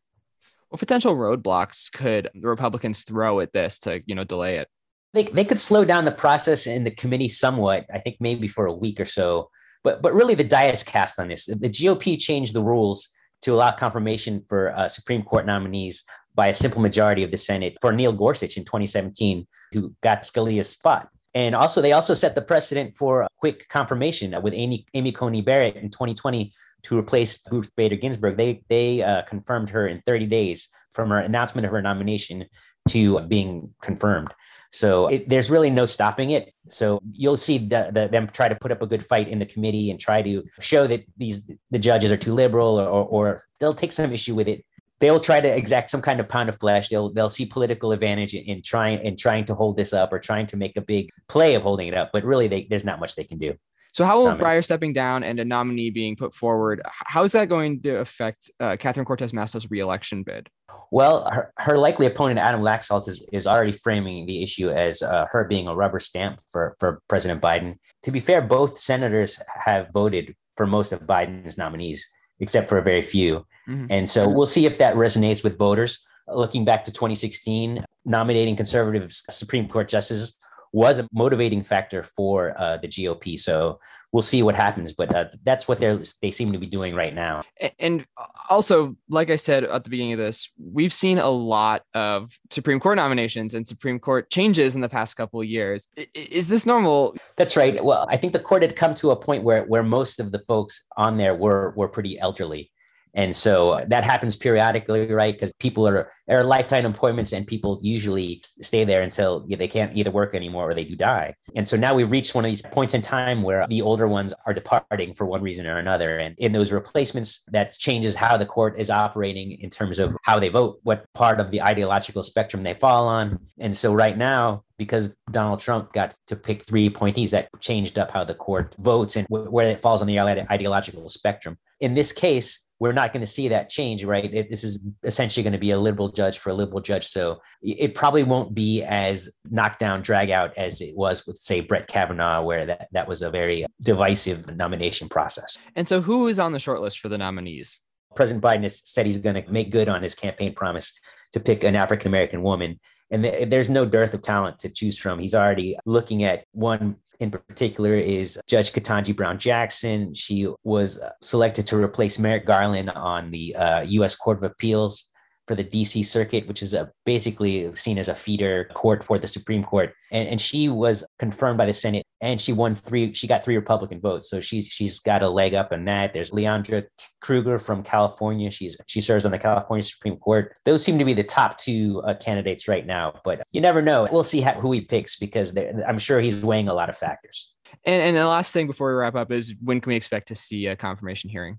What 0.71 0.79
potential 0.79 1.15
roadblocks 1.15 1.93
could 1.93 2.31
the 2.33 2.49
Republicans 2.49 3.03
throw 3.03 3.41
at 3.41 3.53
this 3.53 3.81
to, 3.81 4.03
you 4.07 4.15
know, 4.15 4.25
delay 4.25 4.57
it? 4.57 4.69
They, 5.13 5.25
they 5.25 5.45
could 5.45 5.61
slow 5.61 5.85
down 5.85 6.05
the 6.05 6.13
process 6.13 6.69
in 6.69 6.85
the 6.85 6.93
committee 6.93 7.29
somewhat. 7.29 7.85
I 7.93 7.99
think 7.99 8.17
maybe 8.21 8.47
for 8.47 8.67
a 8.67 8.73
week 8.73 9.01
or 9.01 9.05
so. 9.05 9.51
But 9.85 10.01
but 10.01 10.15
really, 10.15 10.35
the 10.35 10.45
die 10.45 10.71
is 10.71 10.83
cast 10.83 11.19
on 11.19 11.29
this. 11.29 11.47
The 11.47 11.69
GOP 11.69 12.19
changed 12.19 12.55
the 12.55 12.63
rules 12.63 13.09
to 13.43 13.55
allow 13.55 13.71
confirmation 13.73 14.45
for 14.49 14.77
uh, 14.77 14.89
Supreme 14.89 15.23
Court 15.23 15.47
nominees 15.47 16.05
by 16.35 16.49
a 16.49 16.55
simple 16.55 16.81
majority 16.81 17.25
of 17.25 17.31
the 17.31 17.39
Senate 17.39 17.77
for 17.81 17.93
Neil 17.93 18.13
Gorsuch 18.13 18.57
in 18.57 18.65
2017, 18.65 19.47
who 19.73 19.95
got 20.03 20.23
Scalia's 20.23 20.69
spot. 20.69 21.09
And 21.35 21.55
also, 21.55 21.81
they 21.81 21.93
also 21.93 22.15
set 22.15 22.35
the 22.35 22.43
precedent 22.43 22.97
for 22.97 23.23
a 23.23 23.29
quick 23.37 23.69
confirmation 23.69 24.35
with 24.43 24.53
Amy, 24.55 24.87
Amy 24.95 25.13
Coney 25.13 25.43
Barrett 25.43 25.77
in 25.77 25.91
2020 25.91 26.53
to 26.83 26.99
replace 26.99 27.41
Ruth 27.53 27.71
Bader 27.77 27.97
Ginsburg. 27.97 28.37
They 28.37 28.65
they 28.69 29.03
uh, 29.03 29.23
confirmed 29.23 29.71
her 29.71 29.87
in 29.87 30.03
30 30.03 30.27
days 30.27 30.69
from 30.93 31.11
her 31.11 31.19
announcement 31.19 31.67
of 31.67 31.73
her 31.73 31.83
nomination 31.83 32.47
to 32.89 33.21
being 33.21 33.73
confirmed. 33.81 34.35
So 34.73 35.09
it, 35.09 35.29
there's 35.29 35.51
really 35.51 35.71
no 35.71 35.85
stopping 35.85 36.31
it. 36.31 36.55
So 36.69 37.01
you'll 37.13 37.37
see 37.37 37.59
the, 37.59 37.91
the, 37.93 38.09
them 38.09 38.29
try 38.29 38.49
to 38.49 38.55
put 38.55 38.71
up 38.71 38.83
a 38.83 38.87
good 38.87 39.05
fight 39.05 39.29
in 39.29 39.39
the 39.39 39.47
committee 39.47 39.91
and 39.91 39.99
try 39.99 40.23
to 40.23 40.45
show 40.61 40.87
that 40.87 41.05
these 41.17 41.51
the 41.71 41.79
judges 41.79 42.13
are 42.13 42.17
too 42.17 42.33
liberal, 42.33 42.79
or, 42.79 43.05
or 43.05 43.43
they'll 43.59 43.75
take 43.75 43.93
some 43.93 44.13
issue 44.13 44.35
with 44.35 44.49
it. 44.49 44.65
They'll 45.01 45.21
try 45.21 45.41
to 45.41 45.57
exact 45.57 45.91
some 45.91 46.03
kind 46.03 46.21
of 46.21 46.29
pound 46.29 46.49
of 46.49 46.59
flesh. 46.59 46.89
They'll 46.89 47.13
they'll 47.13 47.31
see 47.31 47.47
political 47.47 47.93
advantage 47.93 48.35
in 48.35 48.63
trying 48.63 49.01
in 49.01 49.17
trying 49.17 49.45
to 49.47 49.55
hold 49.55 49.77
this 49.77 49.93
up 49.93 50.13
or 50.13 50.19
trying 50.19 50.47
to 50.49 50.57
make 50.57 50.77
a 50.77 50.83
big 50.83 51.11
play 51.29 51.55
of 51.55 51.63
holding 51.63 51.89
it 51.89 51.95
up. 51.95 52.11
But 52.13 52.25
really, 52.25 52.49
they, 52.49 52.67
there's 52.71 52.85
not 52.85 53.01
much 53.01 53.17
they 53.17 53.25
can 53.25 53.39
do. 53.39 53.55
So, 53.93 54.05
how 54.05 54.21
will 54.21 54.35
Breyer 54.35 54.63
stepping 54.63 54.93
down 54.93 55.25
and 55.25 55.41
a 55.41 55.45
nominee 55.45 55.91
being 55.91 56.15
put 56.15 56.33
forward? 56.33 56.81
How 56.85 57.25
is 57.25 57.33
that 57.33 57.49
going 57.49 57.83
to 57.83 57.97
affect 57.97 58.51
uh, 58.61 58.77
Catherine 58.79 59.05
Cortez 59.05 59.33
Masto's 59.33 59.69
reelection 59.69 60.23
bid? 60.23 60.49
Well, 60.93 61.29
her, 61.31 61.53
her 61.59 61.77
likely 61.77 62.07
opponent, 62.07 62.39
Adam 62.39 62.63
Laxalt, 62.63 63.09
is, 63.09 63.27
is 63.33 63.47
already 63.47 63.73
framing 63.73 64.27
the 64.27 64.43
issue 64.43 64.71
as 64.71 65.03
uh, 65.03 65.27
her 65.31 65.45
being 65.45 65.67
a 65.67 65.75
rubber 65.75 65.99
stamp 65.99 66.41
for, 66.51 66.77
for 66.79 67.03
President 67.09 67.41
Biden. 67.41 67.77
To 68.05 68.13
be 68.13 68.21
fair, 68.21 68.41
both 68.41 68.79
senators 68.79 69.41
have 69.65 69.89
voted 69.93 70.35
for 70.57 70.67
most 70.67 70.93
of 70.93 71.01
Biden's 71.01 71.59
nominees, 71.59 72.07
except 72.41 72.69
for 72.69 72.79
a 72.79 72.83
very 72.83 73.03
few. 73.03 73.47
Mm-hmm. 73.69 73.87
And 73.91 74.09
so 74.09 74.29
we'll 74.29 74.47
see 74.47 74.67
if 74.67 74.79
that 74.79 74.95
resonates 74.95 75.45
with 75.45 75.59
voters. 75.59 76.05
Looking 76.29 76.65
back 76.65 76.85
to 76.85 76.93
2016, 76.93 77.85
nominating 78.05 78.57
conservative 78.57 79.13
Supreme 79.13 79.69
Court 79.69 79.89
justices 79.89 80.37
was 80.73 80.99
a 80.99 81.09
motivating 81.13 81.63
factor 81.63 82.03
for 82.03 82.55
uh, 82.57 82.77
the 82.77 82.89
GOP. 82.89 83.39
So 83.39 83.81
we'll 84.13 84.23
see 84.23 84.43
what 84.43 84.55
happens, 84.55 84.93
but 84.93 85.15
uh, 85.15 85.27
that's 85.43 85.67
what 85.67 85.81
they're 85.81 85.99
they 86.23 86.31
seem 86.31 86.53
to 86.53 86.59
be 86.59 86.67
doing 86.67 86.95
right 86.95 87.15
now. 87.15 87.43
And 87.79 88.07
also, 88.49 88.97
like 89.09 89.31
I 89.31 89.37
said 89.37 89.65
at 89.65 89.85
the 89.85 89.91
beginning 89.91 90.13
of 90.13 90.19
this, 90.19 90.51
we've 90.59 90.93
seen 90.93 91.19
a 91.19 91.29
lot 91.29 91.83
of 91.95 92.31
Supreme 92.51 92.81
Court 92.81 92.97
nominations 92.97 93.55
and 93.55 93.67
Supreme 93.67 93.99
Court 93.99 94.31
changes 94.31 94.75
in 94.75 94.81
the 94.81 94.89
past 94.89 95.17
couple 95.17 95.41
of 95.41 95.47
years. 95.47 95.89
Is 96.15 96.49
this 96.49 96.67
normal? 96.67 97.17
That's 97.37 97.57
right. 97.57 97.83
Well, 97.85 98.07
I 98.09 98.17
think 98.17 98.33
the 98.33 98.39
court 98.39 98.63
had 98.63 98.77
come 98.77 98.95
to 98.97 99.11
a 99.11 99.17
point 99.17 99.43
where 99.43 99.65
where 99.65 99.83
most 99.83 100.21
of 100.21 100.33
the 100.33 100.41
folks 100.41 100.87
on 100.97 101.17
there 101.17 101.35
were 101.35 101.73
were 101.77 101.89
pretty 101.89 102.19
elderly. 102.19 102.71
And 103.15 103.35
so 103.35 103.85
that 103.89 104.05
happens 104.05 104.37
periodically, 104.37 105.13
right? 105.13 105.35
Because 105.35 105.53
people 105.55 105.87
are, 105.87 106.11
are 106.29 106.45
lifetime 106.45 106.87
appointments 106.87 107.33
and 107.33 107.47
people 107.47 107.79
usually 107.83 108.43
stay 108.61 108.85
there 108.85 109.03
until 109.03 109.47
they 109.49 109.69
can't 109.69 109.97
either 109.97 110.11
work 110.11 110.35
anymore 110.35 110.71
or 110.71 110.75
they 110.75 110.85
do 110.85 110.97
die. 110.97 111.35
And 111.57 111.67
so 111.67 111.77
now 111.77 111.95
we've 111.95 112.11
reached 112.11 112.35
one 112.35 112.45
of 112.45 112.51
these 112.51 112.63
points 112.63 112.95
in 112.95 113.03
time 113.03 113.43
where 113.43 113.67
the 113.69 113.83
older 113.83 114.07
ones 114.07 114.33
are 114.47 114.55
departing 114.55 115.15
for 115.15 115.27
one 115.27 115.43
reason 115.43 115.67
or 115.67 115.79
another. 115.79 116.19
And 116.19 116.37
in 116.39 116.53
those 116.53 116.73
replacements, 116.73 117.43
that 117.49 117.77
changes 117.77 118.15
how 118.15 118.37
the 118.37 118.47
court 118.47 118.79
is 118.79 118.91
operating 118.91 119.53
in 119.61 119.71
terms 119.71 119.99
of 119.99 120.17
how 120.23 120.39
they 120.39 120.49
vote, 120.49 120.79
what 120.85 121.05
part 121.15 121.41
of 121.41 121.51
the 121.51 121.63
ideological 121.63 122.23
spectrum 122.23 122.63
they 122.63 122.75
fall 122.75 123.09
on. 123.09 123.39
And 123.59 123.77
so 123.77 123.93
right 123.93 124.17
now, 124.17 124.63
because 124.79 125.15
Donald 125.31 125.61
Trump 125.61 125.93
got 125.93 126.17
to 126.29 126.37
pick 126.37 126.65
three 126.65 126.87
appointees, 126.87 127.33
that 127.33 127.51
changed 127.61 127.99
up 127.99 128.11
how 128.11 128.25
the 128.25 128.35
court 128.35 128.75
votes 128.79 129.17
and 129.17 129.27
where 129.29 129.67
it 129.67 129.83
falls 129.83 130.01
on 130.01 130.07
the 130.07 130.19
ideological 130.19 131.07
spectrum. 131.11 131.59
In 131.81 131.93
this 131.93 132.13
case, 132.13 132.61
we're 132.81 132.93
not 132.93 133.13
going 133.13 133.21
to 133.21 133.27
see 133.27 133.47
that 133.49 133.69
change, 133.69 134.05
right? 134.05 134.33
It, 134.33 134.49
this 134.49 134.65
is 134.65 134.83
essentially 135.05 135.45
going 135.45 135.53
to 135.53 135.59
be 135.59 135.71
a 135.71 135.79
liberal 135.79 136.11
judge 136.11 136.39
for 136.39 136.49
a 136.49 136.55
liberal 136.55 136.81
judge. 136.81 137.07
So 137.07 137.41
it 137.63 137.95
probably 137.95 138.23
won't 138.23 138.55
be 138.55 138.83
as 138.83 139.31
knockdown, 139.51 140.01
drag 140.01 140.31
out 140.31 140.57
as 140.57 140.81
it 140.81 140.97
was 140.97 141.27
with, 141.27 141.37
say, 141.37 141.61
Brett 141.61 141.89
Kavanaugh, 141.89 142.43
where 142.43 142.65
that, 142.65 142.89
that 142.93 143.07
was 143.07 143.21
a 143.21 143.31
very 143.31 143.67
divisive 143.83 144.57
nomination 144.57 145.11
process. 145.11 145.57
And 145.77 145.87
so, 145.87 146.01
who 146.01 146.27
is 146.27 146.39
on 146.39 146.53
the 146.53 146.59
shortlist 146.59 146.99
for 146.99 147.11
the 147.11 147.19
nominees? 147.19 147.79
President 148.17 148.43
Biden 148.43 148.63
has 148.63 148.83
said 148.89 149.07
he's 149.07 149.19
going 149.19 149.41
to 149.41 149.53
make 149.53 149.71
good 149.71 149.89
on 149.89 150.03
his 150.03 150.15
campaign 150.15 150.55
promise 150.55 150.99
to 151.33 151.39
pick 151.39 151.63
an 151.63 151.77
African 151.77 152.09
American 152.09 152.43
woman. 152.43 152.81
And 153.11 153.25
th- 153.25 153.49
there's 153.49 153.71
no 153.71 153.85
dearth 153.85 154.15
of 154.15 154.23
talent 154.23 154.59
to 154.61 154.69
choose 154.69 154.99
from. 154.99 155.19
He's 155.19 155.35
already 155.35 155.77
looking 155.85 156.25
at 156.25 156.45
one 156.53 156.97
in 157.21 157.31
particular 157.31 157.95
is 157.95 158.41
Judge 158.47 158.73
Ketanji 158.73 159.15
Brown 159.15 159.39
Jackson. 159.39 160.15
She 160.15 160.49
was 160.65 160.99
selected 161.21 161.67
to 161.67 161.77
replace 161.77 162.19
Merrick 162.19 162.47
Garland 162.47 162.89
on 162.91 163.31
the 163.31 163.55
uh, 163.55 163.83
U.S. 163.83 164.17
Court 164.17 164.39
of 164.39 164.45
Appeals 164.45 165.10
for 165.51 165.57
the 165.57 165.65
DC 165.65 166.05
Circuit, 166.05 166.47
which 166.47 166.63
is 166.63 166.75
a, 166.75 166.93
basically 167.05 167.75
seen 167.75 167.99
as 167.99 168.07
a 168.07 168.15
feeder 168.15 168.71
court 168.73 169.03
for 169.03 169.19
the 169.19 169.27
Supreme 169.27 169.65
Court. 169.65 169.93
And, 170.13 170.29
and 170.29 170.41
she 170.41 170.69
was 170.69 171.05
confirmed 171.19 171.59
by 171.59 171.67
the 171.67 171.75
Senate 171.75 172.05
and 172.21 172.41
she 172.41 172.53
won 172.53 172.77
three, 172.77 173.13
she 173.15 173.27
got 173.27 173.43
three 173.43 173.57
Republican 173.57 174.01
votes. 174.01 174.31
So 174.31 174.39
she, 174.39 174.63
she's 174.63 175.01
got 175.01 175.25
a 175.25 175.29
leg 175.29 175.55
up 175.55 175.73
on 175.73 175.85
that. 175.87 176.15
There's 176.15 176.31
Leondra 176.31 176.85
Kruger 177.21 177.59
from 177.59 177.83
California. 177.83 178.49
She's, 178.53 178.77
she 178.87 179.01
serves 179.01 179.27
on 179.27 179.33
the 179.33 179.41
California 179.41 179.83
Supreme 179.83 180.19
Court. 180.19 180.55
Those 180.65 180.85
seem 180.85 181.01
to 181.01 181.05
be 181.05 181.15
the 181.15 181.25
top 181.25 181.59
two 181.59 182.01
uh, 182.05 182.15
candidates 182.15 182.69
right 182.69 182.87
now, 182.87 183.21
but 183.25 183.43
you 183.51 183.61
never 183.61 183.83
know. 183.83 184.07
We'll 184.13 184.23
see 184.23 184.43
how, 184.43 184.53
who 184.53 184.71
he 184.71 184.83
picks 184.83 185.17
because 185.17 185.59
I'm 185.85 185.99
sure 185.99 186.21
he's 186.21 186.45
weighing 186.45 186.69
a 186.69 186.75
lot 186.75 186.89
of 186.89 186.97
factors. 186.97 187.53
And, 187.85 188.01
and 188.01 188.17
the 188.17 188.25
last 188.25 188.53
thing 188.53 188.69
before 188.69 188.93
we 188.93 189.01
wrap 189.01 189.17
up 189.17 189.33
is 189.33 189.53
when 189.61 189.81
can 189.81 189.91
we 189.91 189.97
expect 189.97 190.29
to 190.29 190.37
see 190.37 190.67
a 190.67 190.77
confirmation 190.77 191.29
hearing? 191.29 191.59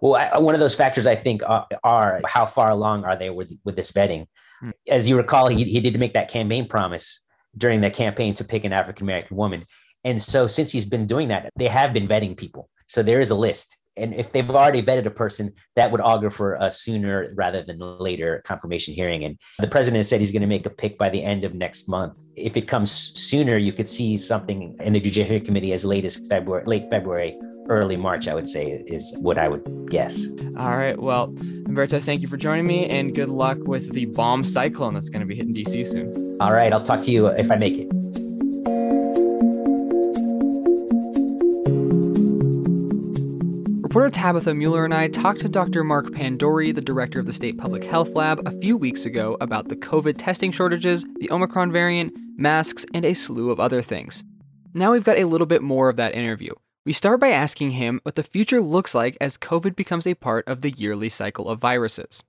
Well, 0.00 0.14
I, 0.14 0.38
one 0.38 0.54
of 0.54 0.60
those 0.60 0.74
factors 0.74 1.06
I 1.06 1.16
think 1.16 1.42
are, 1.46 1.66
are, 1.82 2.20
how 2.26 2.46
far 2.46 2.70
along 2.70 3.04
are 3.04 3.16
they 3.16 3.30
with 3.30 3.52
with 3.64 3.76
this 3.76 3.92
vetting? 3.92 4.26
Hmm. 4.60 4.70
As 4.88 5.08
you 5.08 5.16
recall, 5.16 5.48
he, 5.48 5.64
he 5.64 5.80
did 5.80 5.98
make 5.98 6.14
that 6.14 6.30
campaign 6.30 6.68
promise 6.68 7.26
during 7.56 7.80
the 7.80 7.90
campaign 7.90 8.34
to 8.34 8.44
pick 8.44 8.64
an 8.64 8.72
African 8.72 9.06
American 9.06 9.36
woman, 9.36 9.64
and 10.04 10.20
so 10.20 10.46
since 10.46 10.70
he's 10.72 10.86
been 10.86 11.06
doing 11.06 11.28
that, 11.28 11.50
they 11.56 11.68
have 11.68 11.92
been 11.92 12.08
vetting 12.08 12.36
people. 12.36 12.68
So 12.88 13.02
there 13.02 13.20
is 13.20 13.30
a 13.30 13.34
list, 13.34 13.76
and 13.96 14.14
if 14.14 14.30
they've 14.32 14.48
already 14.48 14.82
vetted 14.82 15.06
a 15.06 15.10
person, 15.10 15.52
that 15.74 15.90
would 15.90 16.00
augur 16.00 16.30
for 16.30 16.56
a 16.60 16.70
sooner 16.70 17.32
rather 17.34 17.62
than 17.62 17.78
later 17.78 18.42
confirmation 18.44 18.94
hearing. 18.94 19.24
And 19.24 19.38
the 19.58 19.66
president 19.66 20.04
said 20.04 20.20
he's 20.20 20.32
going 20.32 20.42
to 20.42 20.48
make 20.48 20.66
a 20.66 20.70
pick 20.70 20.98
by 20.98 21.10
the 21.10 21.22
end 21.22 21.44
of 21.44 21.54
next 21.54 21.88
month. 21.88 22.22
If 22.36 22.56
it 22.56 22.68
comes 22.68 22.92
sooner, 22.92 23.56
you 23.56 23.72
could 23.72 23.88
see 23.88 24.16
something 24.16 24.76
in 24.80 24.92
the 24.92 25.00
Judiciary 25.00 25.40
Committee 25.40 25.72
as 25.72 25.84
late 25.84 26.04
as 26.04 26.16
February, 26.28 26.64
late 26.66 26.88
February 26.90 27.38
early 27.68 27.96
March, 27.96 28.28
I 28.28 28.34
would 28.34 28.48
say, 28.48 28.82
is 28.86 29.16
what 29.20 29.38
I 29.38 29.48
would 29.48 29.90
guess. 29.90 30.26
All 30.58 30.76
right. 30.76 30.98
Well, 30.98 31.28
Humberto, 31.28 32.00
thank 32.00 32.22
you 32.22 32.28
for 32.28 32.36
joining 32.36 32.66
me 32.66 32.86
and 32.86 33.14
good 33.14 33.28
luck 33.28 33.58
with 33.66 33.92
the 33.92 34.06
bomb 34.06 34.44
cyclone 34.44 34.94
that's 34.94 35.08
going 35.08 35.20
to 35.20 35.26
be 35.26 35.34
hitting 35.34 35.54
DC 35.54 35.86
soon. 35.86 36.36
All 36.40 36.52
right. 36.52 36.72
I'll 36.72 36.82
talk 36.82 37.02
to 37.02 37.10
you 37.10 37.26
if 37.26 37.50
I 37.50 37.56
make 37.56 37.76
it. 37.76 37.88
Reporter 43.82 44.10
Tabitha 44.10 44.54
Mueller 44.54 44.84
and 44.84 44.92
I 44.92 45.08
talked 45.08 45.40
to 45.40 45.48
Dr. 45.48 45.82
Mark 45.82 46.08
Pandori, 46.08 46.74
the 46.74 46.82
director 46.82 47.18
of 47.18 47.24
the 47.24 47.32
State 47.32 47.56
Public 47.56 47.82
Health 47.82 48.10
Lab, 48.10 48.46
a 48.46 48.50
few 48.60 48.76
weeks 48.76 49.06
ago 49.06 49.38
about 49.40 49.68
the 49.68 49.76
COVID 49.76 50.16
testing 50.18 50.52
shortages, 50.52 51.06
the 51.20 51.30
Omicron 51.30 51.72
variant, 51.72 52.12
masks, 52.36 52.84
and 52.92 53.06
a 53.06 53.14
slew 53.14 53.50
of 53.50 53.58
other 53.58 53.80
things. 53.80 54.22
Now 54.74 54.92
we've 54.92 55.02
got 55.02 55.16
a 55.16 55.24
little 55.24 55.46
bit 55.46 55.62
more 55.62 55.88
of 55.88 55.96
that 55.96 56.14
interview. 56.14 56.52
We 56.86 56.92
start 56.92 57.18
by 57.18 57.30
asking 57.30 57.72
him 57.72 57.98
what 58.04 58.14
the 58.14 58.22
future 58.22 58.60
looks 58.60 58.94
like 58.94 59.16
as 59.20 59.36
COVID 59.36 59.74
becomes 59.74 60.06
a 60.06 60.14
part 60.14 60.46
of 60.46 60.60
the 60.60 60.70
yearly 60.70 61.08
cycle 61.08 61.48
of 61.48 61.58
viruses. 61.58 62.22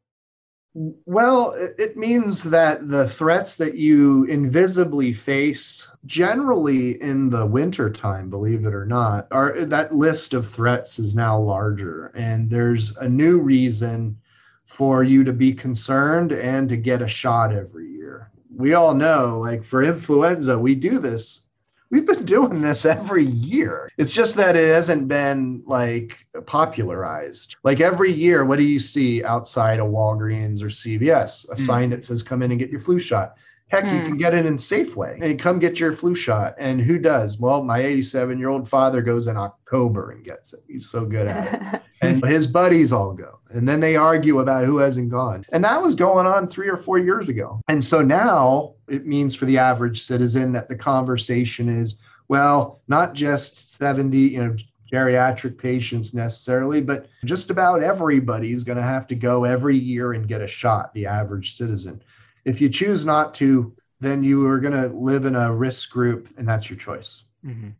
Well, 0.73 1.53
it 1.77 1.95
means 1.95 2.41
that 2.41 2.89
the 2.89 3.07
threats 3.07 3.53
that 3.57 3.75
you 3.75 4.23
invisibly 4.23 5.13
face, 5.13 5.87
generally 6.07 6.99
in 7.03 7.29
the 7.29 7.45
winter 7.45 7.91
time, 7.91 8.31
believe 8.31 8.65
it 8.65 8.73
or 8.73 8.87
not, 8.87 9.27
are 9.29 9.63
that 9.63 9.93
list 9.93 10.33
of 10.33 10.49
threats 10.49 10.97
is 10.97 11.13
now 11.13 11.39
larger. 11.39 12.07
And 12.15 12.49
there's 12.49 12.97
a 12.97 13.07
new 13.07 13.37
reason 13.37 14.17
for 14.65 15.03
you 15.03 15.23
to 15.23 15.33
be 15.33 15.53
concerned 15.53 16.31
and 16.31 16.67
to 16.69 16.77
get 16.77 17.03
a 17.03 17.07
shot 17.07 17.53
every 17.53 17.91
year. 17.91 18.31
We 18.55 18.73
all 18.73 18.95
know, 18.95 19.39
like 19.39 19.63
for 19.63 19.83
influenza, 19.83 20.57
we 20.57 20.73
do 20.73 20.97
this 20.97 21.41
we've 21.89 22.05
been 22.05 22.25
doing 22.25 22.61
this 22.61 22.85
every 22.85 23.25
year. 23.25 23.89
It's 23.97 24.13
just 24.13 24.35
that 24.35 24.55
it 24.55 24.73
hasn't 24.73 25.07
been 25.07 25.63
like 25.65 26.25
popularized. 26.45 27.55
Like 27.63 27.79
every 27.79 28.11
year, 28.11 28.45
what 28.45 28.57
do 28.57 28.63
you 28.63 28.79
see 28.79 29.23
outside 29.23 29.79
of 29.79 29.87
Walgreens 29.87 30.61
or 30.61 30.67
CVS? 30.67 31.49
A 31.49 31.55
mm. 31.55 31.59
sign 31.59 31.89
that 31.91 32.05
says, 32.05 32.23
come 32.23 32.41
in 32.41 32.51
and 32.51 32.59
get 32.59 32.69
your 32.69 32.81
flu 32.81 32.99
shot. 32.99 33.37
Heck, 33.69 33.83
hmm. 33.83 33.95
you 33.95 34.01
can 34.03 34.17
get 34.17 34.33
it 34.33 34.45
in 34.45 34.55
Safeway 34.55 35.21
and 35.21 35.39
come 35.39 35.59
get 35.59 35.79
your 35.79 35.93
flu 35.93 36.15
shot. 36.15 36.55
And 36.57 36.79
who 36.79 36.97
does? 36.97 37.37
Well, 37.37 37.63
my 37.63 37.79
87 37.79 38.39
year 38.39 38.49
old 38.49 38.67
father 38.67 39.01
goes 39.01 39.27
in 39.27 39.35
October 39.35 40.11
and 40.11 40.23
gets 40.23 40.53
it. 40.53 40.63
He's 40.67 40.89
so 40.89 41.05
good 41.05 41.27
at 41.27 41.53
it. 41.53 41.81
and 42.01 42.23
his 42.25 42.47
buddies 42.47 42.93
all 42.93 43.13
go. 43.13 43.39
And 43.49 43.67
then 43.67 43.79
they 43.79 43.95
argue 43.95 44.39
about 44.39 44.65
who 44.65 44.77
hasn't 44.77 45.09
gone. 45.09 45.43
And 45.51 45.63
that 45.63 45.81
was 45.81 45.95
going 45.95 46.25
on 46.25 46.47
three 46.47 46.69
or 46.69 46.77
four 46.77 46.97
years 46.97 47.27
ago. 47.27 47.61
And 47.67 47.83
so 47.83 48.01
now 48.01 48.75
it 48.87 49.05
means 49.05 49.35
for 49.35 49.45
the 49.45 49.57
average 49.57 50.03
citizen 50.03 50.53
that 50.53 50.69
the 50.69 50.75
conversation 50.75 51.67
is, 51.67 51.97
well, 52.29 52.81
not 52.87 53.13
just 53.13 53.77
70, 53.77 54.17
you 54.17 54.43
know, 54.43 54.55
geriatric 54.91 55.57
patients 55.57 56.13
necessarily, 56.13 56.81
but 56.81 57.07
just 57.25 57.49
about 57.49 57.83
everybody 57.83 58.53
is 58.53 58.63
going 58.63 58.77
to 58.77 58.83
have 58.83 59.07
to 59.07 59.15
go 59.15 59.43
every 59.43 59.77
year 59.77 60.13
and 60.13 60.27
get 60.27 60.41
a 60.41 60.47
shot, 60.47 60.93
the 60.93 61.05
average 61.05 61.55
citizen. 61.57 62.01
If 62.47 62.61
you 62.61 62.69
choose 62.69 63.05
not 63.05 63.33
to, 63.35 63.73
then 63.99 64.23
you 64.23 64.47
are 64.47 64.59
going 64.59 64.73
to 64.73 64.87
live 64.95 65.25
in 65.25 65.35
a 65.35 65.53
risk 65.53 65.89
group, 65.91 66.29
and 66.37 66.47
that's 66.47 66.69
your 66.69 66.79
choice. 66.79 67.23
Mm-hmm. 67.45 67.71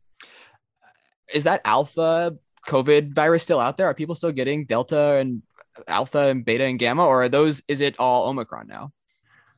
Is 1.34 1.46
that 1.46 1.62
alpha 1.64 2.36
COVID 2.68 3.16
virus 3.16 3.44
still 3.44 3.62
out 3.62 3.78
there? 3.78 3.88
Are 3.88 3.94
people 3.94 4.14
still 4.14 4.34
getting 4.34 4.66
Delta 4.66 5.14
and 5.14 5.42
Alpha 5.88 6.28
and 6.28 6.44
Beta 6.44 6.66
and 6.66 6.78
Gamma, 6.78 7.06
or 7.06 7.24
are 7.24 7.30
those? 7.30 7.64
Is 7.70 7.80
it 7.80 7.98
all 7.98 8.28
Omicron 8.28 8.68
now? 8.68 8.92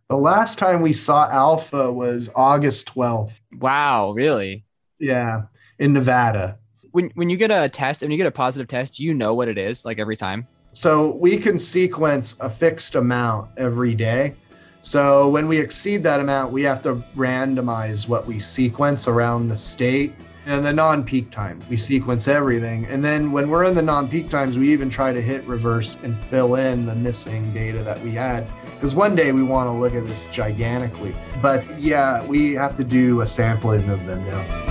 The 0.09 0.15
last 0.15 0.59
time 0.59 0.81
we 0.81 0.93
saw 0.93 1.27
Alpha 1.29 1.91
was 1.91 2.29
August 2.35 2.93
12th. 2.93 3.33
Wow, 3.53 4.11
really? 4.11 4.63
Yeah, 4.99 5.43
in 5.79 5.93
Nevada. 5.93 6.59
When 6.91 7.09
when 7.15 7.31
you 7.31 7.37
get 7.37 7.49
a 7.49 7.67
test, 7.67 8.03
and 8.03 8.11
you 8.11 8.17
get 8.17 8.27
a 8.27 8.31
positive 8.31 8.67
test, 8.67 8.99
you 8.99 9.15
know 9.15 9.33
what 9.33 9.47
it 9.47 9.57
is 9.57 9.85
like 9.85 9.97
every 9.97 10.15
time. 10.15 10.47
So 10.73 11.15
we 11.15 11.37
can 11.37 11.57
sequence 11.57 12.35
a 12.39 12.49
fixed 12.49 12.93
amount 12.93 13.49
every 13.57 13.95
day. 13.95 14.35
So 14.81 15.29
when 15.29 15.47
we 15.47 15.59
exceed 15.59 16.03
that 16.03 16.19
amount, 16.19 16.53
we 16.53 16.63
have 16.63 16.81
to 16.83 16.95
randomize 17.15 18.07
what 18.07 18.25
we 18.25 18.39
sequence 18.39 19.07
around 19.07 19.49
the 19.49 19.57
state. 19.57 20.13
And 20.45 20.65
the 20.65 20.73
non 20.73 21.03
peak 21.03 21.29
times, 21.29 21.67
we 21.67 21.77
sequence 21.77 22.27
everything. 22.27 22.85
And 22.85 23.05
then 23.05 23.31
when 23.31 23.49
we're 23.49 23.65
in 23.65 23.75
the 23.75 23.81
non 23.81 24.07
peak 24.09 24.29
times, 24.29 24.57
we 24.57 24.71
even 24.71 24.89
try 24.89 25.11
to 25.13 25.21
hit 25.21 25.45
reverse 25.45 25.97
and 26.01 26.17
fill 26.25 26.55
in 26.55 26.85
the 26.85 26.95
missing 26.95 27.53
data 27.53 27.83
that 27.83 27.99
we 28.01 28.11
had. 28.11 28.47
Because 28.73 28.95
one 28.95 29.15
day 29.15 29.31
we 29.31 29.43
want 29.43 29.67
to 29.67 29.73
look 29.73 29.93
at 29.93 30.07
this 30.07 30.31
gigantically. 30.31 31.13
But 31.41 31.79
yeah, 31.79 32.25
we 32.25 32.53
have 32.53 32.77
to 32.77 32.83
do 32.83 33.21
a 33.21 33.25
sampling 33.25 33.87
of 33.89 34.03
them 34.05 34.25
now. 34.25 34.69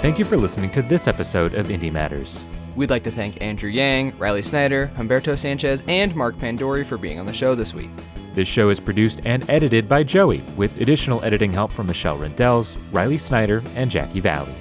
Thank 0.00 0.18
you 0.18 0.24
for 0.24 0.36
listening 0.36 0.70
to 0.70 0.82
this 0.82 1.06
episode 1.06 1.54
of 1.54 1.70
Indy 1.70 1.90
Matters. 1.90 2.44
We'd 2.74 2.90
like 2.90 3.04
to 3.04 3.10
thank 3.10 3.40
Andrew 3.42 3.70
Yang, 3.70 4.16
Riley 4.18 4.42
Snyder, 4.42 4.90
Humberto 4.96 5.38
Sanchez, 5.38 5.82
and 5.88 6.14
Mark 6.16 6.36
Pandori 6.36 6.86
for 6.86 6.96
being 6.96 7.18
on 7.18 7.26
the 7.26 7.32
show 7.32 7.54
this 7.54 7.74
week. 7.74 7.90
This 8.34 8.48
show 8.48 8.70
is 8.70 8.80
produced 8.80 9.20
and 9.24 9.48
edited 9.50 9.88
by 9.88 10.04
Joey, 10.04 10.42
with 10.56 10.80
additional 10.80 11.22
editing 11.22 11.52
help 11.52 11.70
from 11.70 11.86
Michelle 11.86 12.18
Rindels, 12.18 12.78
Riley 12.92 13.18
Snyder, 13.18 13.62
and 13.74 13.90
Jackie 13.90 14.20
Valley. 14.20 14.54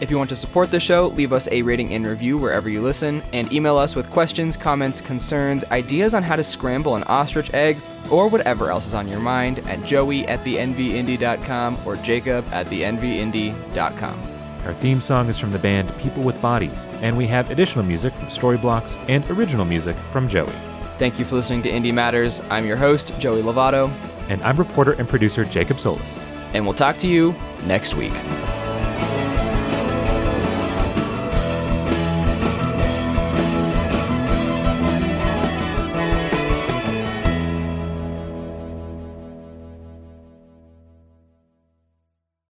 If 0.00 0.10
you 0.10 0.16
want 0.16 0.30
to 0.30 0.36
support 0.36 0.70
the 0.70 0.80
show, 0.80 1.08
leave 1.08 1.34
us 1.34 1.46
a 1.52 1.60
rating 1.60 1.92
and 1.92 2.06
review 2.06 2.38
wherever 2.38 2.70
you 2.70 2.80
listen, 2.80 3.20
and 3.34 3.52
email 3.52 3.76
us 3.76 3.94
with 3.94 4.10
questions, 4.10 4.56
comments, 4.56 5.02
concerns, 5.02 5.62
ideas 5.64 6.14
on 6.14 6.22
how 6.22 6.36
to 6.36 6.42
scramble 6.42 6.96
an 6.96 7.02
ostrich 7.02 7.52
egg, 7.52 7.76
or 8.10 8.26
whatever 8.28 8.70
else 8.70 8.86
is 8.86 8.94
on 8.94 9.06
your 9.06 9.20
mind 9.20 9.58
at 9.68 9.84
joey 9.84 10.26
at 10.26 10.40
thenvindy.com 10.40 11.76
or 11.84 11.96
jacob 11.96 12.46
at 12.52 12.66
thenvindy.com. 12.66 14.39
Our 14.66 14.74
theme 14.74 15.00
song 15.00 15.28
is 15.28 15.38
from 15.38 15.52
the 15.52 15.58
band 15.58 15.96
People 15.98 16.22
with 16.22 16.40
Bodies, 16.42 16.84
and 17.00 17.16
we 17.16 17.26
have 17.28 17.50
additional 17.50 17.84
music 17.84 18.12
from 18.12 18.26
Storyblocks 18.26 19.02
and 19.08 19.28
original 19.30 19.64
music 19.64 19.96
from 20.12 20.28
Joey. 20.28 20.52
Thank 20.98 21.18
you 21.18 21.24
for 21.24 21.36
listening 21.36 21.62
to 21.62 21.70
Indy 21.70 21.92
Matters. 21.92 22.42
I'm 22.50 22.66
your 22.66 22.76
host, 22.76 23.18
Joey 23.18 23.40
Lovato. 23.40 23.90
And 24.28 24.42
I'm 24.42 24.56
reporter 24.58 24.92
and 24.92 25.08
producer 25.08 25.44
Jacob 25.44 25.80
Solis. 25.80 26.22
And 26.52 26.64
we'll 26.64 26.74
talk 26.74 26.98
to 26.98 27.08
you 27.08 27.34
next 27.66 27.94
week. 27.94 28.12